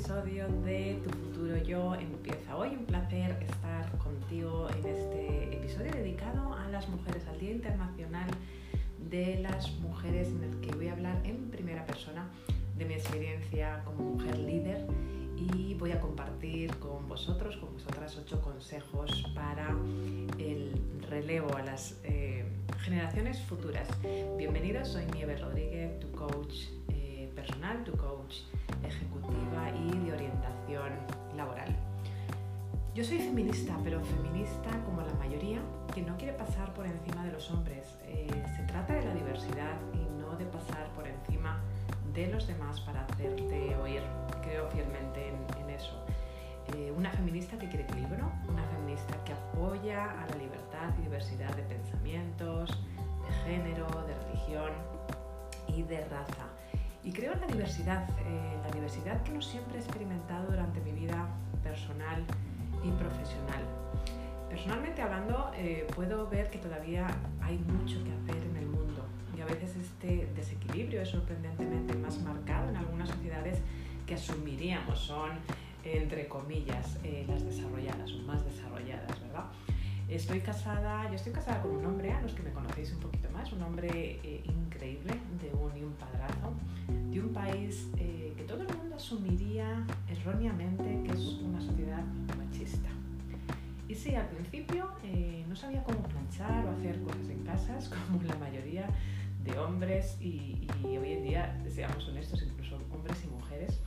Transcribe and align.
episodio 0.00 0.48
de 0.64 0.98
Tu 1.04 1.10
futuro 1.10 1.58
yo 1.58 1.94
empieza 1.94 2.56
hoy. 2.56 2.70
Un 2.70 2.86
placer 2.86 3.36
estar 3.42 3.98
contigo 3.98 4.66
en 4.70 4.86
este 4.86 5.54
episodio 5.54 5.92
dedicado 5.92 6.54
a 6.54 6.66
las 6.68 6.88
mujeres, 6.88 7.26
al 7.28 7.38
Día 7.38 7.50
Internacional 7.50 8.30
de 9.10 9.40
las 9.40 9.70
Mujeres, 9.80 10.28
en 10.28 10.44
el 10.44 10.60
que 10.62 10.74
voy 10.74 10.88
a 10.88 10.92
hablar 10.92 11.20
en 11.24 11.50
primera 11.50 11.84
persona 11.84 12.30
de 12.78 12.86
mi 12.86 12.94
experiencia 12.94 13.82
como 13.84 14.14
mujer 14.14 14.38
líder 14.38 14.86
y 15.36 15.74
voy 15.74 15.92
a 15.92 16.00
compartir 16.00 16.74
con 16.78 17.06
vosotros, 17.06 17.58
con 17.58 17.74
vosotras, 17.74 18.16
ocho 18.16 18.40
consejos 18.40 19.30
para 19.34 19.68
el 20.38 20.80
relevo 21.10 21.54
a 21.54 21.62
las 21.62 22.00
eh, 22.04 22.46
generaciones 22.78 23.38
futuras. 23.42 23.86
Bienvenidos, 24.38 24.88
soy 24.88 25.04
Nieve 25.12 25.36
Rodríguez, 25.36 26.00
tu 26.00 26.10
coach 26.12 26.54
eh, 26.88 27.30
personal, 27.34 27.84
tu 27.84 27.92
coach 27.98 28.44
ejecutiva 28.82 29.49
Yo 32.92 33.04
soy 33.04 33.18
feminista, 33.18 33.78
pero 33.84 34.00
feminista 34.00 34.68
como 34.84 35.02
la 35.02 35.14
mayoría, 35.14 35.60
que 35.94 36.02
no 36.02 36.16
quiere 36.16 36.32
pasar 36.32 36.74
por 36.74 36.86
encima 36.86 37.24
de 37.24 37.30
los 37.30 37.48
hombres. 37.52 37.96
Eh, 38.02 38.26
se 38.56 38.64
trata 38.64 38.94
de 38.94 39.04
la 39.04 39.14
diversidad 39.14 39.76
y 39.94 40.20
no 40.20 40.36
de 40.36 40.44
pasar 40.46 40.88
por 40.96 41.06
encima 41.06 41.60
de 42.12 42.26
los 42.26 42.48
demás 42.48 42.80
para 42.80 43.04
hacerte 43.04 43.76
oír. 43.76 44.02
Creo 44.42 44.68
fielmente 44.70 45.28
en, 45.28 45.70
eso. 45.70 46.04
Eh, 46.74 46.92
una 46.96 47.12
feminista 47.12 47.56
que 47.56 47.68
quiere 47.68 47.84
equilibrio, 47.84 48.28
una 48.48 48.64
feminista 48.64 49.22
que 49.24 49.34
apoya 49.34 50.10
a 50.20 50.26
la 50.26 50.36
libertad 50.36 50.92
y 50.98 51.02
diversidad 51.02 51.54
de 51.54 51.62
pensamientos, 51.62 52.70
de 53.24 53.32
género, 53.44 53.86
de 54.04 54.14
religión 54.26 54.72
y 55.68 55.84
de 55.84 56.04
raza. 56.06 56.48
Y 57.04 57.12
creo 57.12 57.34
en 57.34 57.40
la 57.40 57.46
diversidad, 57.46 58.10
eh, 58.26 58.58
la 58.64 58.70
diversidad 58.72 59.22
que 59.22 59.30
no 59.30 59.40
siempre 59.40 59.78
he 59.78 59.80
experimentado 59.80 60.50
durante 60.50 60.80
mi 60.80 60.90
vida 60.90 61.28
personal 61.62 62.24
y 62.82 62.90
profesional. 62.92 63.62
Personalmente 64.48 65.02
hablando, 65.02 65.50
eh, 65.56 65.86
puedo 65.94 66.28
ver 66.28 66.50
que 66.50 66.58
todavía 66.58 67.06
hay 67.40 67.58
mucho 67.58 68.02
que 68.04 68.10
hacer 68.12 68.42
en 68.42 68.56
el 68.56 68.66
mundo 68.66 69.04
y 69.36 69.40
a 69.40 69.46
veces 69.46 69.76
este 69.76 70.28
desequilibrio 70.34 71.02
es 71.02 71.08
sorprendentemente 71.08 71.94
más 71.94 72.20
marcado 72.22 72.68
en 72.68 72.76
algunas 72.76 73.08
sociedades 73.08 73.58
que 74.06 74.14
asumiríamos 74.14 74.98
son, 74.98 75.30
entre 75.84 76.26
comillas, 76.26 76.98
eh, 77.04 77.24
las 77.28 77.44
desarrolladas 77.44 78.12
o 78.12 78.18
más 78.22 78.44
desarrolladas, 78.44 79.20
¿verdad? 79.20 79.44
Estoy 80.08 80.40
casada, 80.40 81.08
yo 81.08 81.14
estoy 81.14 81.32
casada 81.32 81.62
con 81.62 81.70
un 81.70 81.86
hombre, 81.86 82.12
a 82.12 82.20
los 82.20 82.32
que 82.32 82.42
me 82.42 82.50
conocéis 82.50 82.92
un 82.92 82.98
poquito 82.98 83.30
más, 83.30 83.52
un 83.52 83.62
hombre 83.62 84.18
increíble, 84.44 85.12
de 85.40 85.52
un 85.52 85.76
y 85.76 85.82
un 85.84 85.92
padrazo, 85.92 86.54
de 87.10 87.20
un 87.20 87.32
país 87.32 87.88
eh, 87.98 88.32
que 88.36 88.44
todo 88.44 88.62
el 88.62 88.76
mundo 88.76 88.96
asumiría 88.96 89.84
erróneamente 90.08 91.02
que 91.04 91.12
es 91.12 91.38
una 91.42 91.60
sociedad 91.60 92.02
Y 93.88 93.94
sí, 93.94 94.14
al 94.14 94.28
principio 94.28 94.88
eh, 95.02 95.44
no 95.48 95.56
sabía 95.56 95.82
cómo 95.82 96.00
planchar 96.04 96.64
o 96.64 96.70
hacer 96.70 97.02
cosas 97.02 97.28
en 97.28 97.42
casas, 97.44 97.88
como 98.08 98.22
la 98.22 98.36
mayoría 98.36 98.88
de 99.42 99.58
hombres 99.58 100.16
y, 100.20 100.68
hoy 100.84 101.12
en 101.12 101.24
día, 101.24 101.60
seamos 101.68 102.06
honestos, 102.08 102.42
incluso 102.42 102.78
hombres 102.92 103.24
y 103.24 103.28
mujeres. 103.28 103.80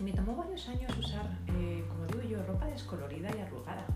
Me 0.00 0.12
tomó 0.12 0.34
varios 0.34 0.68
años 0.68 0.96
usar, 0.98 1.38
eh, 1.48 1.84
como 1.88 2.06
digo 2.06 2.22
yo, 2.22 2.42
ropa 2.44 2.66
descolorida 2.66 3.28
y 3.36 3.40
arrugada, 3.40 3.86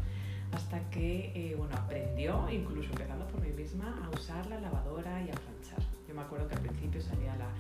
hasta 0.53 0.79
que 0.91 1.55
bueno, 1.59 1.75
aprendió, 1.75 2.49
incluso 2.51 2.91
empezando 2.91 3.27
por 3.27 3.41
mí 3.41 3.51
misma, 3.51 3.99
a 4.05 4.11
usar 4.11 4.47
la 4.47 4.61
lavadora 4.61 5.21
y 5.23 5.31
a 5.31 5.33
planchar 5.33 5.94
me 6.15 6.23
acuerdo 6.23 6.49
que 6.49 6.55
al 6.55 6.61
principio 6.63 7.01
salía 7.01 7.37
la, 7.37 7.51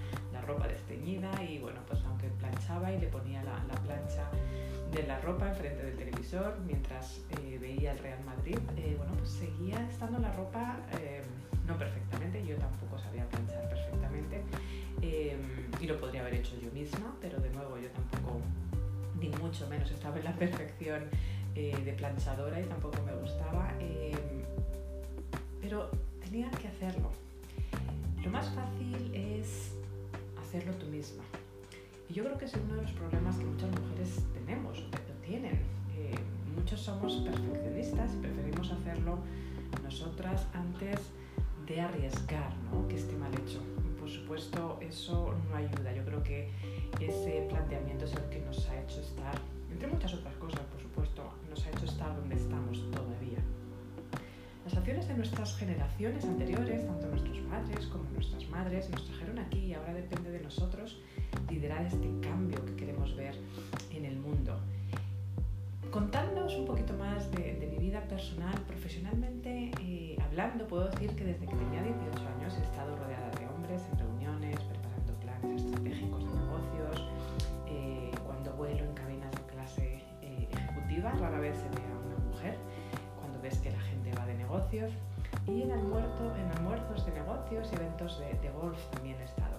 ropa 0.44 0.68
desteñida 0.68 1.42
y 1.42 1.58
bueno, 1.58 1.80
pues 1.88 2.02
aunque 2.04 2.28
planchaba 2.28 2.92
y 2.92 3.00
le 3.00 3.06
ponía 3.06 3.42
la, 3.42 3.56
plancha 3.82 4.28
de 4.92 5.02
la 5.06 5.18
ropa 5.20 5.48
enfrente 5.48 5.82
del 5.82 5.96
televisor 5.96 6.58
mientras 6.66 7.22
eh, 7.30 7.56
veía 7.58 7.92
el 7.92 7.98
Real 7.98 8.22
Madrid, 8.26 8.58
eh, 8.76 8.94
bueno, 8.98 9.14
pues 9.14 9.30
seguía 9.30 9.80
estando 9.88 10.18
la 10.18 10.30
ropa 10.32 10.76
eh, 11.00 11.22
no 11.66 11.78
perfectamente, 11.78 12.44
yo 12.44 12.56
tampoco 12.56 12.98
sabía 12.98 13.26
planchar 13.26 13.66
perfectamente 13.70 14.42
y 15.80 15.86
lo 15.86 15.98
podría 15.98 16.20
haber 16.20 16.34
hecho 16.34 16.58
yo 16.60 16.70
misma, 16.72 17.16
pero 17.22 17.38
de 17.38 17.48
nuevo 17.48 17.78
yo 17.78 17.88
tampoco, 17.88 18.40
ni 19.18 19.30
mucho 19.30 19.66
menos 19.68 19.90
estaba 19.90 20.18
en 20.18 20.24
la 20.24 20.34
perfección 20.34 21.04
de 21.54 21.94
planchadora 21.96 22.60
y 22.60 22.64
tampoco 22.64 23.02
me 23.02 23.14
gustaba, 23.14 23.72
pero 25.62 25.90
tenía 26.20 26.50
que 26.50 26.68
hacerlo 26.68 27.23
lo 28.24 28.30
más 28.30 28.48
fácil 28.50 29.10
es 29.12 29.74
hacerlo 30.40 30.72
tú 30.74 30.86
misma. 30.86 31.22
Y 32.08 32.14
yo 32.14 32.24
creo 32.24 32.38
que 32.38 32.46
es 32.46 32.54
uno 32.54 32.76
de 32.76 32.82
los 32.82 32.92
problemas 32.92 33.36
que 33.36 33.44
muchas 33.44 33.70
mujeres 33.70 34.24
tenemos, 34.32 34.78
o 34.78 35.26
tienen. 35.26 35.60
Eh, 35.96 36.14
muchos 36.56 36.80
somos 36.80 37.16
perfeccionistas 37.16 38.14
y 38.14 38.16
preferimos 38.18 38.70
hacerlo 38.70 39.18
nosotras 39.82 40.46
antes 40.54 41.00
de 41.66 41.80
arriesgar 41.80 42.54
¿no? 42.70 42.86
que 42.88 42.96
esté 42.96 43.14
mal 43.16 43.32
hecho. 43.34 43.60
Por 43.98 44.08
supuesto, 44.08 44.78
eso 44.80 45.34
no 45.50 45.56
ayuda. 45.56 45.92
Yo 45.94 46.04
creo 46.04 46.22
que 46.22 46.50
ese 47.00 47.46
planteamiento 47.50 48.04
es 48.04 48.12
el 48.14 48.28
que 48.30 48.40
nos 48.40 48.68
ha 48.68 48.80
hecho 48.80 49.00
estar, 49.00 49.34
entre 49.70 49.88
muchas 49.88 50.14
otras 50.14 50.34
cosas, 50.36 50.60
por 50.60 50.80
supuesto, 50.80 51.22
nos 51.50 51.66
ha 51.66 51.70
hecho 51.70 51.84
estar 51.84 52.14
donde 52.16 52.36
estamos 52.36 52.90
todavía. 52.90 53.13
Las 54.84 54.90
acciones 54.90 55.08
de 55.08 55.14
nuestras 55.14 55.56
generaciones 55.56 56.24
anteriores, 56.26 56.86
tanto 56.86 57.06
nuestros 57.08 57.38
padres 57.48 57.86
como 57.86 58.04
nuestras 58.10 58.46
madres, 58.50 58.90
nos 58.90 59.06
trajeron 59.06 59.38
aquí 59.38 59.60
y 59.60 59.72
ahora 59.72 59.94
depende 59.94 60.30
de 60.30 60.40
nosotros 60.40 61.00
liderar 61.48 61.86
este 61.86 62.06
cambio 62.20 62.62
que 62.66 62.76
queremos 62.76 63.16
ver 63.16 63.34
en 63.90 64.04
el 64.04 64.18
mundo. 64.18 64.60
Contándoos 65.90 66.54
un 66.56 66.66
poquito 66.66 66.92
más 66.98 67.30
de, 67.30 67.66
mi 67.66 67.78
vida 67.78 68.02
personal, 68.02 68.60
profesionalmente 68.66 69.70
eh, 69.80 70.18
hablando, 70.22 70.66
puedo 70.66 70.90
decir 70.90 71.16
que 71.16 71.24
desde 71.24 71.46
que 71.46 71.56
tenía 71.56 71.82
18 71.82 72.28
años 72.36 72.54
he 72.58 72.62
estado 72.62 72.94
rodeada 72.94 73.30
de 73.40 73.46
hombres 73.46 73.80
en 73.90 73.98
reuniones, 73.98 74.60
preparando 74.64 75.14
planes 75.20 75.62
estratégicos 75.62 76.24
de 76.26 76.40
negocios, 76.40 77.08
eh, 77.68 78.10
cuando 78.26 78.52
vuelo 78.52 78.84
en 78.84 78.92
cabinas 78.92 79.30
de 79.30 79.46
clase 79.46 80.02
eh, 80.20 80.46
ejecutiva, 80.52 81.10
rara 81.12 81.40
vez 81.40 81.56
se 81.56 81.70
ve 81.70 81.82
a 81.86 82.06
una 82.06 82.18
mujer 82.28 82.58
ves 83.44 83.58
que 83.58 83.70
la 83.70 83.80
gente 83.80 84.10
va 84.18 84.23
de 84.23 84.23
y 85.48 85.62
en, 85.62 85.72
almuerzo, 85.72 86.32
en 86.36 86.48
almuerzos 86.56 87.04
de 87.06 87.12
negocios 87.12 87.68
y 87.72 87.74
eventos 87.74 88.20
de, 88.20 88.50
golf 88.50 88.78
también 88.92 89.20
he 89.20 89.24
estado. 89.24 89.58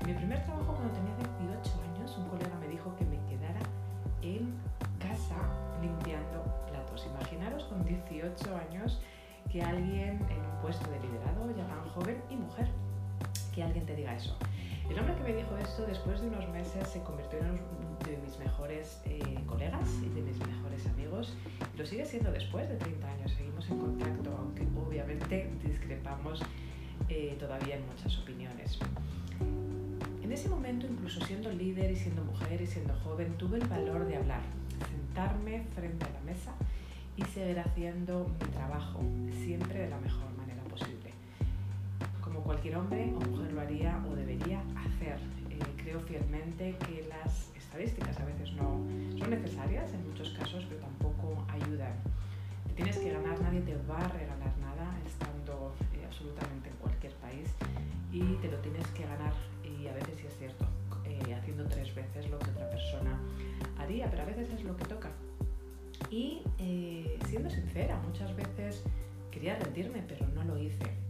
En 0.00 0.08
mi 0.08 0.14
primer 0.14 0.42
trabajo 0.42 0.74
cuando 0.74 0.92
tenía 0.94 1.14
18 1.14 1.70
años 1.94 2.18
un 2.18 2.26
colega 2.26 2.50
me 2.58 2.66
dijo 2.66 2.92
que 2.96 3.04
me 3.04 3.18
quedara 3.30 3.60
en 4.20 4.58
casa 4.98 5.38
limpiando 5.80 6.42
platos. 6.66 7.06
Imaginaros 7.06 7.64
con 7.64 7.84
18 7.84 8.34
años 8.68 9.00
que 9.48 9.62
alguien 9.62 10.18
en 10.28 10.40
un 10.40 10.60
puesto 10.60 10.90
de 10.90 10.98
liderazgo, 10.98 11.46
ya 11.56 11.66
tan 11.68 11.88
joven 11.90 12.20
y 12.28 12.34
mujer, 12.34 12.66
que 13.52 13.62
alguien 13.62 13.86
te 13.86 13.94
diga 13.94 14.14
eso. 14.14 14.36
El 14.90 14.98
hombre 14.98 15.14
que 15.14 15.22
me 15.22 15.34
dijo 15.34 15.56
esto 15.58 15.86
después 15.86 16.20
de 16.20 16.28
unos 16.28 16.48
meses 16.48 16.88
se 16.88 17.00
convirtió 17.02 17.38
en 17.38 17.50
uno 17.50 17.98
de 18.04 18.16
mis 18.18 18.38
mejores 18.38 19.00
eh, 19.04 19.22
colegas 19.46 19.88
y 20.02 20.08
de 20.08 20.22
mis 20.22 20.38
mejores 20.38 20.86
amigos. 20.86 21.36
Lo 21.76 21.86
sigue 21.86 22.04
siendo 22.04 22.32
después 22.32 22.68
de 22.68 22.76
30 22.76 23.08
años. 23.08 23.32
Seguimos 23.32 23.70
en 23.70 23.78
contacto, 23.78 24.36
aunque 24.36 24.66
obviamente 24.78 25.50
discrepamos 25.62 26.42
eh, 27.08 27.36
todavía 27.38 27.76
en 27.76 27.86
muchas 27.86 28.18
opiniones. 28.18 28.78
En 30.22 30.32
ese 30.32 30.48
momento, 30.48 30.86
incluso 30.86 31.24
siendo 31.26 31.50
líder 31.52 31.90
y 31.90 31.96
siendo 31.96 32.24
mujer 32.24 32.60
y 32.60 32.66
siendo 32.66 32.94
joven, 33.00 33.36
tuve 33.38 33.58
el 33.58 33.66
valor 33.66 34.06
de 34.06 34.16
hablar, 34.16 34.40
sentarme 34.90 35.64
frente 35.74 36.06
a 36.06 36.10
la 36.10 36.20
mesa 36.20 36.54
y 37.16 37.22
seguir 37.24 37.60
haciendo 37.60 38.30
mi 38.40 38.48
trabajo, 38.50 39.00
siempre 39.44 39.80
de 39.80 39.90
la 39.90 39.98
mejor 39.98 40.24
manera 40.24 40.41
cualquier 42.52 42.76
hombre 42.76 43.10
o 43.16 43.30
mujer 43.30 43.52
lo 43.54 43.60
haría 43.62 44.04
o 44.10 44.14
debería 44.14 44.60
hacer. 44.76 45.16
Eh, 45.48 45.58
creo 45.78 46.00
fielmente 46.00 46.76
que 46.84 47.08
las 47.08 47.50
estadísticas 47.56 48.20
a 48.20 48.26
veces 48.26 48.52
no 48.52 48.84
son 49.18 49.30
necesarias 49.30 49.90
en 49.94 50.06
muchos 50.06 50.28
casos, 50.38 50.66
pero 50.68 50.82
tampoco 50.82 51.46
ayudan. 51.48 51.94
Te 52.68 52.74
tienes 52.74 52.98
que 52.98 53.10
ganar, 53.10 53.40
nadie 53.40 53.62
te 53.62 53.74
va 53.88 53.96
a 53.96 54.08
regalar 54.08 54.52
nada 54.60 54.98
estando 55.06 55.72
eh, 55.94 56.04
absolutamente 56.04 56.68
en 56.68 56.76
cualquier 56.76 57.14
país 57.14 57.48
y 58.12 58.20
te 58.42 58.48
lo 58.50 58.58
tienes 58.58 58.86
que 58.88 59.04
ganar 59.04 59.32
y 59.64 59.86
a 59.86 59.94
veces 59.94 60.18
sí 60.18 60.26
es 60.26 60.36
cierto, 60.36 60.66
eh, 61.06 61.34
haciendo 61.34 61.64
tres 61.64 61.94
veces 61.94 62.28
lo 62.30 62.38
que 62.38 62.50
otra 62.50 62.68
persona 62.68 63.18
haría, 63.78 64.10
pero 64.10 64.24
a 64.24 64.26
veces 64.26 64.50
es 64.50 64.62
lo 64.62 64.76
que 64.76 64.84
toca. 64.84 65.08
Y 66.10 66.42
siendo 67.24 67.48
sincera, 67.48 67.98
muchas 68.06 68.36
veces 68.36 68.84
quería 69.30 69.58
rendirme, 69.58 70.04
pero 70.06 70.26
no 70.26 70.44
lo 70.44 70.58
hice 70.58 71.01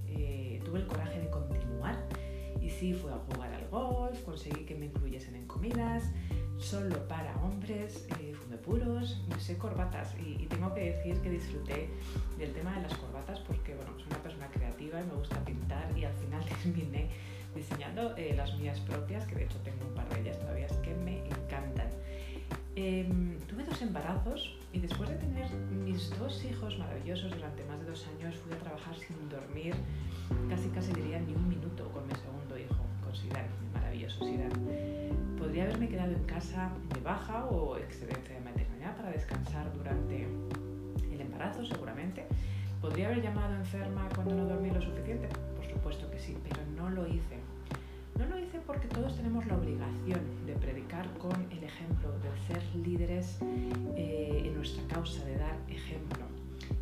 tuve 0.72 0.80
el 0.80 0.86
coraje 0.86 1.20
de 1.20 1.28
continuar 1.28 1.98
y 2.58 2.70
sí 2.70 2.94
fue 2.94 3.12
a 3.12 3.16
jugar 3.16 3.52
al 3.52 3.69
golf, 3.69 4.19
conseguí 4.22 4.64
que 4.64 4.74
me 4.74 4.86
incluyesen 4.86 5.36
en 5.36 5.46
comidas, 5.46 6.04
solo 6.56 7.06
para 7.08 7.36
hombres, 7.42 8.06
eh, 8.19 8.34
puros, 8.64 9.20
sé 9.38 9.58
corbatas 9.58 10.14
y, 10.19 10.46
tengo 10.46 10.72
que 10.72 10.92
decir 10.92 11.20
que 11.20 11.30
disfruté 11.30 11.90
del 12.38 12.52
tema 12.52 12.76
de 12.76 12.82
las 12.82 12.94
corbatas 12.94 13.40
porque 13.40 13.74
bueno, 13.74 13.92
soy 13.98 14.06
una 14.06 14.22
persona 14.22 14.46
creativa 14.48 15.00
y 15.00 15.04
me 15.04 15.14
gusta 15.14 15.44
pintar 15.44 15.90
y 15.98 16.04
al 16.04 16.14
final 16.14 16.42
terminé 16.62 17.10
diseñando 17.54 18.16
eh, 18.16 18.34
las 18.34 18.56
mías 18.58 18.80
propias, 18.80 19.26
que 19.26 19.34
de 19.34 19.44
hecho 19.44 19.58
tengo 19.64 19.84
un 19.86 19.94
par 19.94 20.08
de 20.08 20.20
ellas 20.20 20.38
todavía, 20.38 20.68
que 20.82 20.94
me 20.94 21.26
encantan. 21.26 21.90
Em, 22.76 23.36
embarazos 23.80 24.58
y 24.72 24.80
después 24.80 25.08
de 25.08 25.16
tener 25.16 25.50
mis 25.84 26.10
dos 26.19 26.44
hijos 26.44 26.78
maravillosos 26.78 27.30
durante 27.30 27.64
más 27.64 27.78
de 27.80 27.86
dos 27.86 28.06
años, 28.08 28.34
fui 28.36 28.52
a 28.52 28.58
trabajar 28.58 28.94
sin 28.96 29.28
dormir, 29.28 29.74
casi 30.50 30.69
casi 30.69 30.92
diría 30.92 31.20
ni 31.20 31.34
un 31.34 31.48
minuto 31.48 31.88
con 31.90 32.06
mi 32.06 32.14
segundo 32.14 32.58
hijo, 32.58 32.84
con 33.02 33.14
Sidan, 33.14 33.46
mi 33.60 33.69
maravilloso 33.72 34.24
Sidan. 34.24 34.50
Podría 35.38 35.64
haberme 35.64 35.88
quedado 35.88 36.12
en 36.12 36.24
casa 36.24 36.70
de 36.92 37.00
baja 37.00 37.46
o 37.46 37.76
excedencia 37.76 38.34
de 38.34 38.40
maternidad 38.40 38.96
para 38.96 39.10
descansar 39.10 39.72
durante 39.72 40.26
el 41.10 41.20
embarazo, 41.20 41.64
seguramente. 41.64 42.26
Podría 42.80 43.06
haber 43.06 43.22
llamado 43.22 43.54
enferma 43.54 44.08
cuando 44.14 44.34
no 44.34 44.44
dormí 44.46 44.70
lo 44.70 44.82
suficiente, 44.82 45.28
por 45.56 45.66
supuesto 45.66 46.10
que 46.10 46.18
sí, 46.18 46.36
pero 46.42 46.60
no 46.76 46.90
lo 46.90 47.06
hice. 47.06 47.41
Porque 48.60 48.87
todos 48.88 49.16
tenemos 49.16 49.46
la 49.46 49.56
obligación 49.56 50.20
de 50.46 50.54
predicar 50.54 51.06
con 51.19 51.32
el 51.50 51.64
ejemplo, 51.64 52.10
de 52.19 52.54
ser 52.54 52.62
líderes 52.76 53.38
eh, 53.96 54.43
en 54.44 54.54
nuestra 54.54 54.82
causa, 54.88 55.25
de 55.25 55.37
dar 55.37 55.56
ejemplo. 55.69 56.25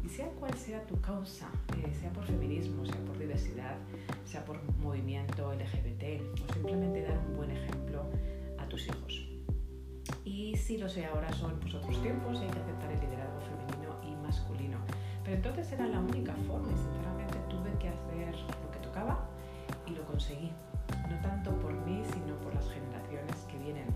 Y 0.04 0.08
sea 0.08 0.28
cual 0.30 0.52
sea 0.54 0.84
tu 0.86 1.00
causa, 1.00 1.48
eh, 1.78 1.92
sea 1.98 2.12
por 2.12 2.24
feminismo, 2.24 2.84
sea 2.84 3.00
por 3.04 3.18
diversidad, 3.18 3.76
sea 4.24 4.44
por 4.44 4.60
movimiento 4.78 5.52
LGBT, 5.54 6.20
o 6.42 6.52
simplemente 6.52 7.02
dar 7.02 7.18
un 7.28 7.36
buen 7.36 7.50
ejemplo 7.50 8.04
a 8.58 8.66
tus 8.68 8.86
hijos. 8.86 9.28
Y 10.24 10.56
si 10.56 10.76
lo 10.76 10.88
sé 10.88 11.06
ahora 11.06 11.32
son 11.32 11.58
pues, 11.60 11.74
otros 11.74 12.00
tiempos 12.02 12.38
y 12.40 12.44
hay 12.44 12.50
que 12.50 12.58
aceptar 12.58 12.92
el 12.92 13.00
liderazgo 13.00 13.40
femenino 13.40 13.96
y 14.04 14.22
masculino. 14.22 14.78
Pero 15.24 15.36
entonces 15.36 15.72
era 15.72 15.86
la 15.86 16.00
única 16.00 16.34
forma 16.46 16.68
y 16.72 16.76
sinceramente 16.76 17.38
tuve 17.48 17.78
que 17.78 17.88
hacer 17.88 18.34
lo 18.62 18.70
que 18.70 18.78
tocaba 18.80 19.28
y 19.86 19.90
lo 19.90 20.04
conseguí 20.04 20.52
no 21.10 21.16
tanto 21.20 21.50
por 21.56 21.72
mí, 21.72 22.02
sino 22.12 22.34
por 22.36 22.54
las 22.54 22.70
generaciones 22.70 23.36
que 23.50 23.58
vienen, 23.58 23.86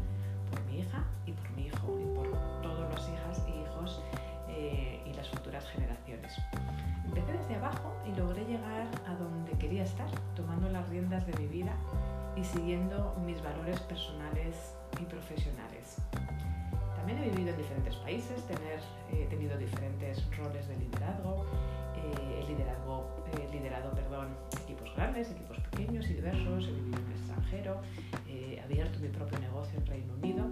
por 0.50 0.62
mi 0.64 0.81
hija 0.81 1.05
y 1.26 1.32
por 1.32 1.50
mi 1.52 1.66
hijo, 1.66 1.99
y 2.00 2.14
por 2.14 2.31
todos 2.62 2.90
los 2.90 3.08
hijas 3.08 3.44
y 3.49 3.62
hijos 3.62 4.02
eh, 4.49 5.02
y 5.06 5.14
las 5.14 5.28
futuras 5.28 5.64
generaciones. 5.69 6.37
Empecé 7.05 7.32
desde 7.32 7.56
abajo 7.56 7.94
y 8.06 8.19
logré 8.19 8.44
llegar 8.44 8.88
a 9.06 9.14
donde 9.14 9.52
quería 9.52 9.84
estar, 9.84 10.11
tomando 10.34 10.69
las 10.69 10.88
riendas 10.88 11.26
de 11.26 11.32
mi 11.38 11.46
vida 11.46 11.72
y 12.37 12.44
siguiendo 12.44 13.14
mis 13.25 13.43
valores 13.43 13.81
personales 13.81 14.75
y 15.00 15.05
profesionales. 15.05 15.96
También 17.05 17.23
he 17.23 17.31
vivido 17.33 17.51
en 17.51 17.59
diferentes 17.59 17.97
países, 17.97 18.43
tener, 18.47 18.81
he 19.12 19.27
tenido 19.27 19.59
diferentes 19.59 20.25
roles 20.39 20.67
de 20.67 20.75
liderazgo, 20.79 21.45
eh, 21.97 22.45
liderazgo, 22.49 23.11
eh, 23.37 23.47
liderado 23.53 23.91
perdón, 23.91 24.29
equipos 24.62 24.91
grandes, 24.97 25.31
equipos 25.31 25.59
pequeños 25.69 26.09
y 26.09 26.15
diversos, 26.15 26.67
he 26.67 26.73
vivido 26.73 26.97
en 26.97 27.05
el 27.05 27.12
extranjero, 27.12 27.83
he 28.27 28.59
abierto 28.59 28.99
mi 29.01 29.09
propio 29.09 29.39
negocio 29.39 29.79
en 29.81 29.87
Reino 29.87 30.15
Unido, 30.15 30.47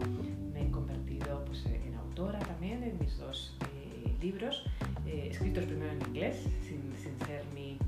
me 0.52 0.66
he 0.66 0.70
convertido 0.70 1.42
pues, 1.46 1.64
en 1.64 1.94
autora 1.94 2.38
también 2.40 2.82
en 2.82 2.98
mis 2.98 3.16
dos 3.16 3.56
eh, 3.74 4.14
libros, 4.20 4.62
escritos 5.06 5.64
primero 5.64 5.92
en 5.92 6.02
inglés, 6.02 6.36
sin, 6.60 6.82
sin 7.02 7.18
ser 7.26 7.46
mi 7.54 7.78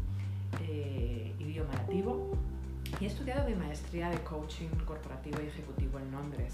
idioma 1.39 1.75
nativo, 1.75 2.31
y 2.99 3.05
he 3.05 3.09
estudiado 3.09 3.47
mi 3.47 3.57
maestría 3.57 4.09
de 4.09 4.17
coaching 4.21 4.71
corporativo 4.87 5.37
y 5.43 5.49
ejecutivo 5.49 5.99
en 5.99 6.11
Londres 6.13 6.53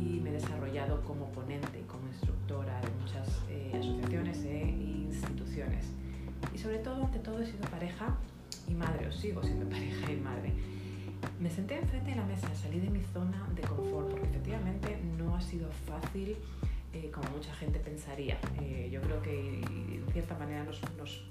y 0.00 0.20
me 0.20 0.30
he 0.30 0.32
desarrollado 0.32 1.02
como 1.02 1.26
ponente 1.32 1.80
y 1.80 1.84
como 1.84 2.06
instructora 2.08 2.80
de 2.80 2.90
muchas 3.00 3.28
asociaciones 3.28 4.44
e 4.44 4.60
instituciones 4.68 5.94
y 6.52 6.58
sobre 6.58 6.78
todo, 6.78 7.04
ante 7.04 7.18
todo, 7.18 7.40
he 7.40 7.46
sido 7.46 7.68
pareja 7.68 8.16
y 8.68 8.74
madre, 8.74 9.08
o 9.08 9.12
sigo 9.12 9.42
siendo 9.42 9.68
pareja 9.70 10.12
y 10.12 10.16
madre. 10.16 10.52
Me 11.40 11.50
senté 11.50 11.78
enfrente 11.78 12.10
de 12.10 12.16
la 12.16 12.24
mesa, 12.24 12.54
salí 12.54 12.80
de 12.80 12.90
mi 12.90 13.02
zona 13.02 13.48
de 13.54 13.62
confort, 13.62 14.10
porque 14.10 14.26
efectivamente 14.26 14.98
no 15.18 15.34
ha 15.34 15.40
sido 15.40 15.70
fácil 15.86 16.36
eh, 16.92 17.10
como 17.12 17.28
mucha 17.30 17.52
gente 17.54 17.78
pensaría. 17.78 18.38
Eh, 18.60 18.88
yo 18.92 19.00
creo 19.00 19.22
que 19.22 19.60
en 19.60 20.06
cierta 20.12 20.36
manera 20.38 20.64
nos, 20.64 20.80
nos, 20.96 21.24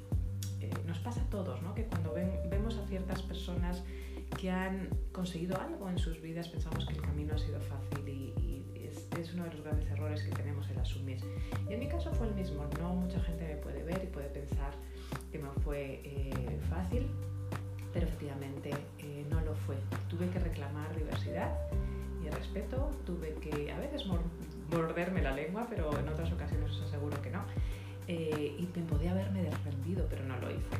eh, 0.62 0.72
nos 0.88 1.00
pasa 1.00 1.22
a 1.22 1.30
todos, 1.30 1.62
¿no? 1.62 1.74
que 1.74 1.86
cuando 1.86 2.14
ven, 2.14 2.32
vemos 2.50 2.78
a 2.78 2.88
ciertas 2.88 3.22
personas 3.22 3.84
que 4.38 4.50
han 4.50 4.90
conseguido 5.12 5.60
algo 5.62 5.90
en 5.90 6.00
sus 6.00 6.22
vidas, 6.22 6.50
pensamos 6.50 6.86
que 6.86 6.94
el 6.94 7.02
camino 7.02 7.36
ha 7.36 7.38
sido 7.38 7.60
fácil 7.62 8.10
y 8.10 8.34
es, 9.24 9.34
uno 9.34 9.46
de 9.46 9.52
los 9.52 9.64
grandes 9.64 9.90
errores 9.90 10.22
que 10.24 10.32
tenemos 10.32 10.70
el 10.70 10.80
asumir. 10.80 11.18
Y 11.70 11.74
en 11.74 11.80
mi 11.80 11.88
caso 11.88 12.12
fue 12.14 12.28
el 12.28 12.36
mismo, 12.36 12.66
no 12.80 12.94
mucha 12.94 13.20
gente 13.22 13.48
me 13.48 13.56
puede 13.56 13.84
ver 13.84 14.02
y 14.04 14.08
puede 14.08 14.28
pensar 14.28 14.74
que 15.32 15.40
no 15.40 15.52
fue 15.64 16.02
eh, 16.04 16.60
fácil, 16.70 17.08
pero 17.94 18.06
efectivamente 18.06 18.72
eh, 19.00 19.26
no 19.30 19.42
lo 19.42 19.56
fue. 19.56 19.76
Tuve 20.10 20.30
que 20.30 20.40
reclamar 20.40 20.96
diversidad 20.96 21.58
y 22.24 22.30
respeto, 22.30 22.92
tuve 23.06 23.34
que 23.36 23.72
a 23.72 23.80
veces 23.80 24.06
morderme 24.72 25.22
la 25.22 25.32
lengua, 25.32 25.66
pero 25.70 25.98
en 25.98 26.08
otras 26.08 26.32
ocasiones 26.32 26.72
os 26.72 26.82
aseguro 26.84 27.22
que 27.22 27.32
no. 27.32 27.44
Eh, 28.08 28.58
y 28.60 28.70
me 28.78 28.86
podía 28.86 29.12
haberme 29.12 29.44
defendido, 29.44 30.06
pero 30.10 30.24
no 30.26 30.38
lo 30.40 30.52
hice. 30.52 30.78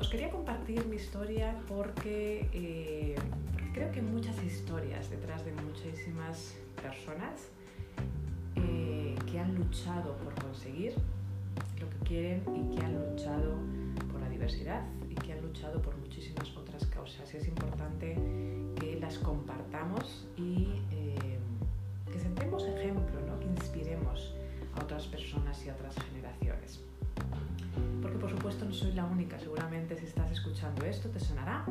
Os 0.00 0.08
quería 0.08 0.30
compartir 0.30 0.86
mi 0.86 0.96
historia 0.96 1.54
porque, 1.68 2.48
porque 3.52 3.72
creo 3.74 3.92
que 3.92 4.00
muchas 4.00 4.42
historias 4.42 5.10
detrás 5.10 5.44
de 5.44 5.52
muchísimas 5.52 6.56
personas 6.82 7.50
que 9.30 9.38
han 9.38 9.54
luchado 9.54 10.16
por 10.16 10.34
conseguir 10.42 10.94
lo 11.80 11.90
que 11.90 11.98
quieren 11.98 12.42
y 12.56 12.74
que 12.74 12.84
han 12.84 12.94
luchado 12.94 13.56
por 14.10 14.20
la 14.20 14.28
diversidad 14.28 14.82
y 15.10 15.14
que 15.14 15.32
han 15.32 15.42
luchado 15.42 15.82
por 15.82 15.96
muchísimas 15.98 16.56
otras 16.56 16.86
causas. 16.86 17.34
Es 17.34 17.46
importante 17.46 18.16
que 18.80 18.98
las 19.00 19.18
compartamos 19.18 20.26
y 20.36 20.68
eh, 20.92 21.38
que 22.10 22.18
sentemos 22.18 22.64
ejemplo, 22.66 23.20
¿no? 23.26 23.38
que 23.38 23.46
inspiremos 23.46 24.34
a 24.74 24.82
otras 24.82 25.06
personas 25.06 25.64
y 25.66 25.68
a 25.68 25.74
otras 25.74 25.94
generaciones. 26.06 26.80
Porque 28.00 28.18
por 28.18 28.30
supuesto 28.30 28.64
no 28.64 28.72
soy 28.72 28.92
la 28.92 29.04
única, 29.04 29.38
seguramente 29.38 29.96
si 29.98 30.06
estás 30.06 30.30
escuchando 30.30 30.84
esto 30.86 31.10
te 31.10 31.20
sonará, 31.20 31.66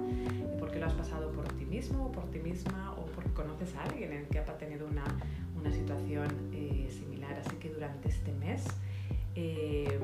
porque 0.59 0.79
lo 0.79 0.85
has 0.85 0.93
pasado 0.93 1.31
por 1.31 1.47
ti 1.53 1.65
mismo 1.65 2.07
o 2.07 2.11
por 2.11 2.29
ti 2.29 2.39
misma 2.39 2.93
conoces 3.37 3.75
a 3.75 3.83
alguien 3.83 4.11
en 4.11 4.25
que 4.25 4.39
ha 4.39 4.57
tenido 4.57 4.87
una, 4.87 5.05
una 5.55 5.71
situación 5.71 6.27
eh, 6.51 6.89
similar. 6.89 7.39
Así 7.45 7.55
que 7.57 7.69
durante 7.69 8.09
este 8.09 8.33
mes 8.33 8.65
eh, 9.35 9.99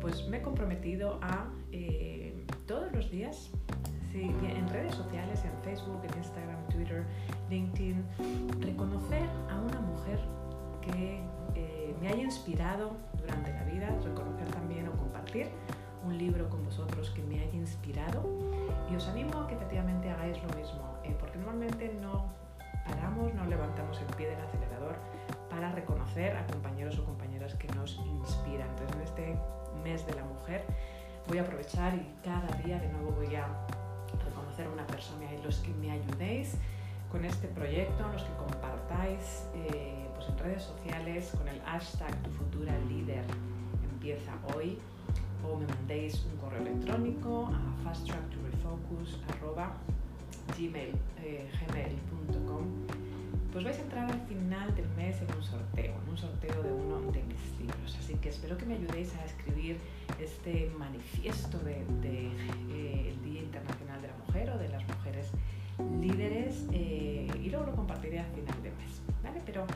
pues 0.00 0.26
me 0.28 0.38
he 0.38 0.42
comprometido 0.42 1.20
a 1.22 1.48
eh, 1.70 2.46
todos 2.66 2.90
los 2.92 3.10
días, 3.10 3.50
en 4.12 4.68
redes 4.70 4.94
sociales, 4.94 5.44
en 5.44 5.52
Facebook, 5.62 6.00
en 6.02 6.18
Instagram, 6.18 6.66
Twitter, 6.68 7.04
LinkedIn, 7.48 8.04
reconocer 8.60 9.22
a 9.48 9.60
una 9.60 9.80
mujer 9.80 10.18
que 10.82 11.22
me 12.00 12.08
haya 12.08 12.22
inspirado 12.22 12.96
durante 13.16 13.52
la 13.52 13.64
vida, 13.64 13.96
reconocer 14.02 14.46
también 14.48 14.88
o 14.88 14.92
compartir 14.92 15.46
un 16.04 16.16
libro 16.16 16.48
con 16.48 16.64
vosotros 16.64 17.10
que 17.10 17.22
me 17.22 17.40
haya 17.40 17.52
inspirado 17.52 18.24
y 18.90 18.96
os 18.96 19.06
animo 19.08 19.38
a 19.38 19.46
que 19.46 19.54
efectivamente 19.54 20.10
hagáis 20.10 20.42
lo 20.42 20.48
mismo, 20.56 20.99
porque 21.18 21.38
normalmente 21.38 21.92
no 22.00 22.32
paramos, 22.86 23.34
no 23.34 23.44
levantamos 23.46 24.00
el 24.00 24.14
pie 24.16 24.28
del 24.28 24.40
acelerador 24.40 24.96
para 25.48 25.72
reconocer 25.72 26.36
a 26.36 26.46
compañeros 26.46 26.98
o 26.98 27.04
compañeras 27.04 27.54
que 27.54 27.68
nos 27.68 27.98
inspiran. 27.98 28.68
Entonces, 28.70 28.96
en 28.96 29.02
este 29.02 29.38
mes 29.82 30.06
de 30.06 30.14
la 30.14 30.24
mujer 30.24 30.64
voy 31.28 31.38
a 31.38 31.42
aprovechar 31.42 31.94
y 31.94 32.06
cada 32.24 32.48
día 32.62 32.78
de 32.78 32.88
nuevo 32.88 33.12
voy 33.12 33.34
a 33.34 33.46
reconocer 34.24 34.66
a 34.66 34.70
una 34.70 34.86
persona 34.86 35.32
y 35.32 35.42
los 35.42 35.58
que 35.58 35.72
me 35.74 35.90
ayudéis 35.90 36.56
con 37.10 37.24
este 37.24 37.48
proyecto, 37.48 38.08
los 38.12 38.22
que 38.22 38.32
compartáis 38.34 39.46
eh, 39.54 40.08
pues 40.14 40.28
en 40.28 40.38
redes 40.38 40.62
sociales 40.62 41.32
con 41.36 41.48
el 41.48 41.60
hashtag 41.62 42.14
tu 42.22 42.30
futura 42.30 42.76
líder 42.88 43.24
empieza 43.92 44.32
hoy 44.54 44.78
o 45.44 45.56
me 45.56 45.66
mandéis 45.66 46.24
un 46.24 46.36
correo 46.38 46.62
electrónico 46.62 47.50
a 47.52 47.70
fasttracktorefocus.gmail.com 50.46 52.64
pues 53.52 53.64
vais 53.64 53.78
a 53.78 53.82
entrar 53.82 54.10
al 54.10 54.20
final 54.28 54.74
del 54.76 54.88
mes 54.90 55.20
en 55.20 55.36
un 55.36 55.42
sorteo, 55.42 55.92
en 56.00 56.08
un 56.08 56.16
sorteo 56.16 56.62
de 56.62 56.72
uno 56.72 57.00
de 57.10 57.20
mis 57.24 57.58
libros. 57.58 57.96
Así 57.98 58.14
que 58.14 58.28
espero 58.28 58.56
que 58.56 58.64
me 58.64 58.74
ayudéis 58.74 59.12
a 59.16 59.24
escribir 59.24 59.76
este 60.20 60.70
manifiesto 60.78 61.58
del 61.58 62.00
de, 62.00 62.30
eh, 62.70 63.12
Día 63.24 63.42
Internacional 63.42 64.00
de 64.02 64.08
la 64.08 64.14
Mujer 64.24 64.50
o 64.50 64.58
de 64.58 64.68
las 64.68 64.86
mujeres 64.86 65.32
líderes 66.00 66.64
eh, 66.72 67.26
y 67.42 67.50
luego 67.50 67.66
lo 67.66 67.74
compartiré 67.74 68.20
al 68.20 68.30
final 68.30 68.62
del 68.62 68.72
mes. 68.74 69.02
¿vale? 69.20 69.42
Pero 69.44 69.66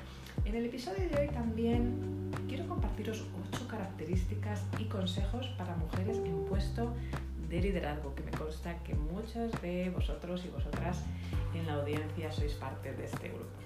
en 0.45 0.55
el 0.55 0.67
episodio 0.67 1.09
de 1.09 1.23
hoy 1.23 1.29
también 1.35 2.31
quiero 2.47 2.69
compartiros 2.69 3.27
ocho 3.49 3.67
características 3.67 4.63
y 4.79 4.85
consejos 4.85 5.49
para 5.59 5.75
mujeres 5.77 6.19
en 6.19 6.45
puesto 6.45 6.95
de 7.55 7.61
liderazgo, 7.61 8.15
que 8.17 8.23
me 8.25 8.33
consta 8.33 8.83
que 8.83 8.95
muchos 8.95 9.53
de 9.63 9.89
vosotros 9.91 10.45
y 10.45 10.49
vosotras 10.49 11.05
en 11.55 11.65
la 11.67 11.75
audiencia 11.75 12.33
sois 12.33 12.55
parte 12.55 12.93
de 12.93 13.05
este 13.05 13.29
grupo. 13.29 13.59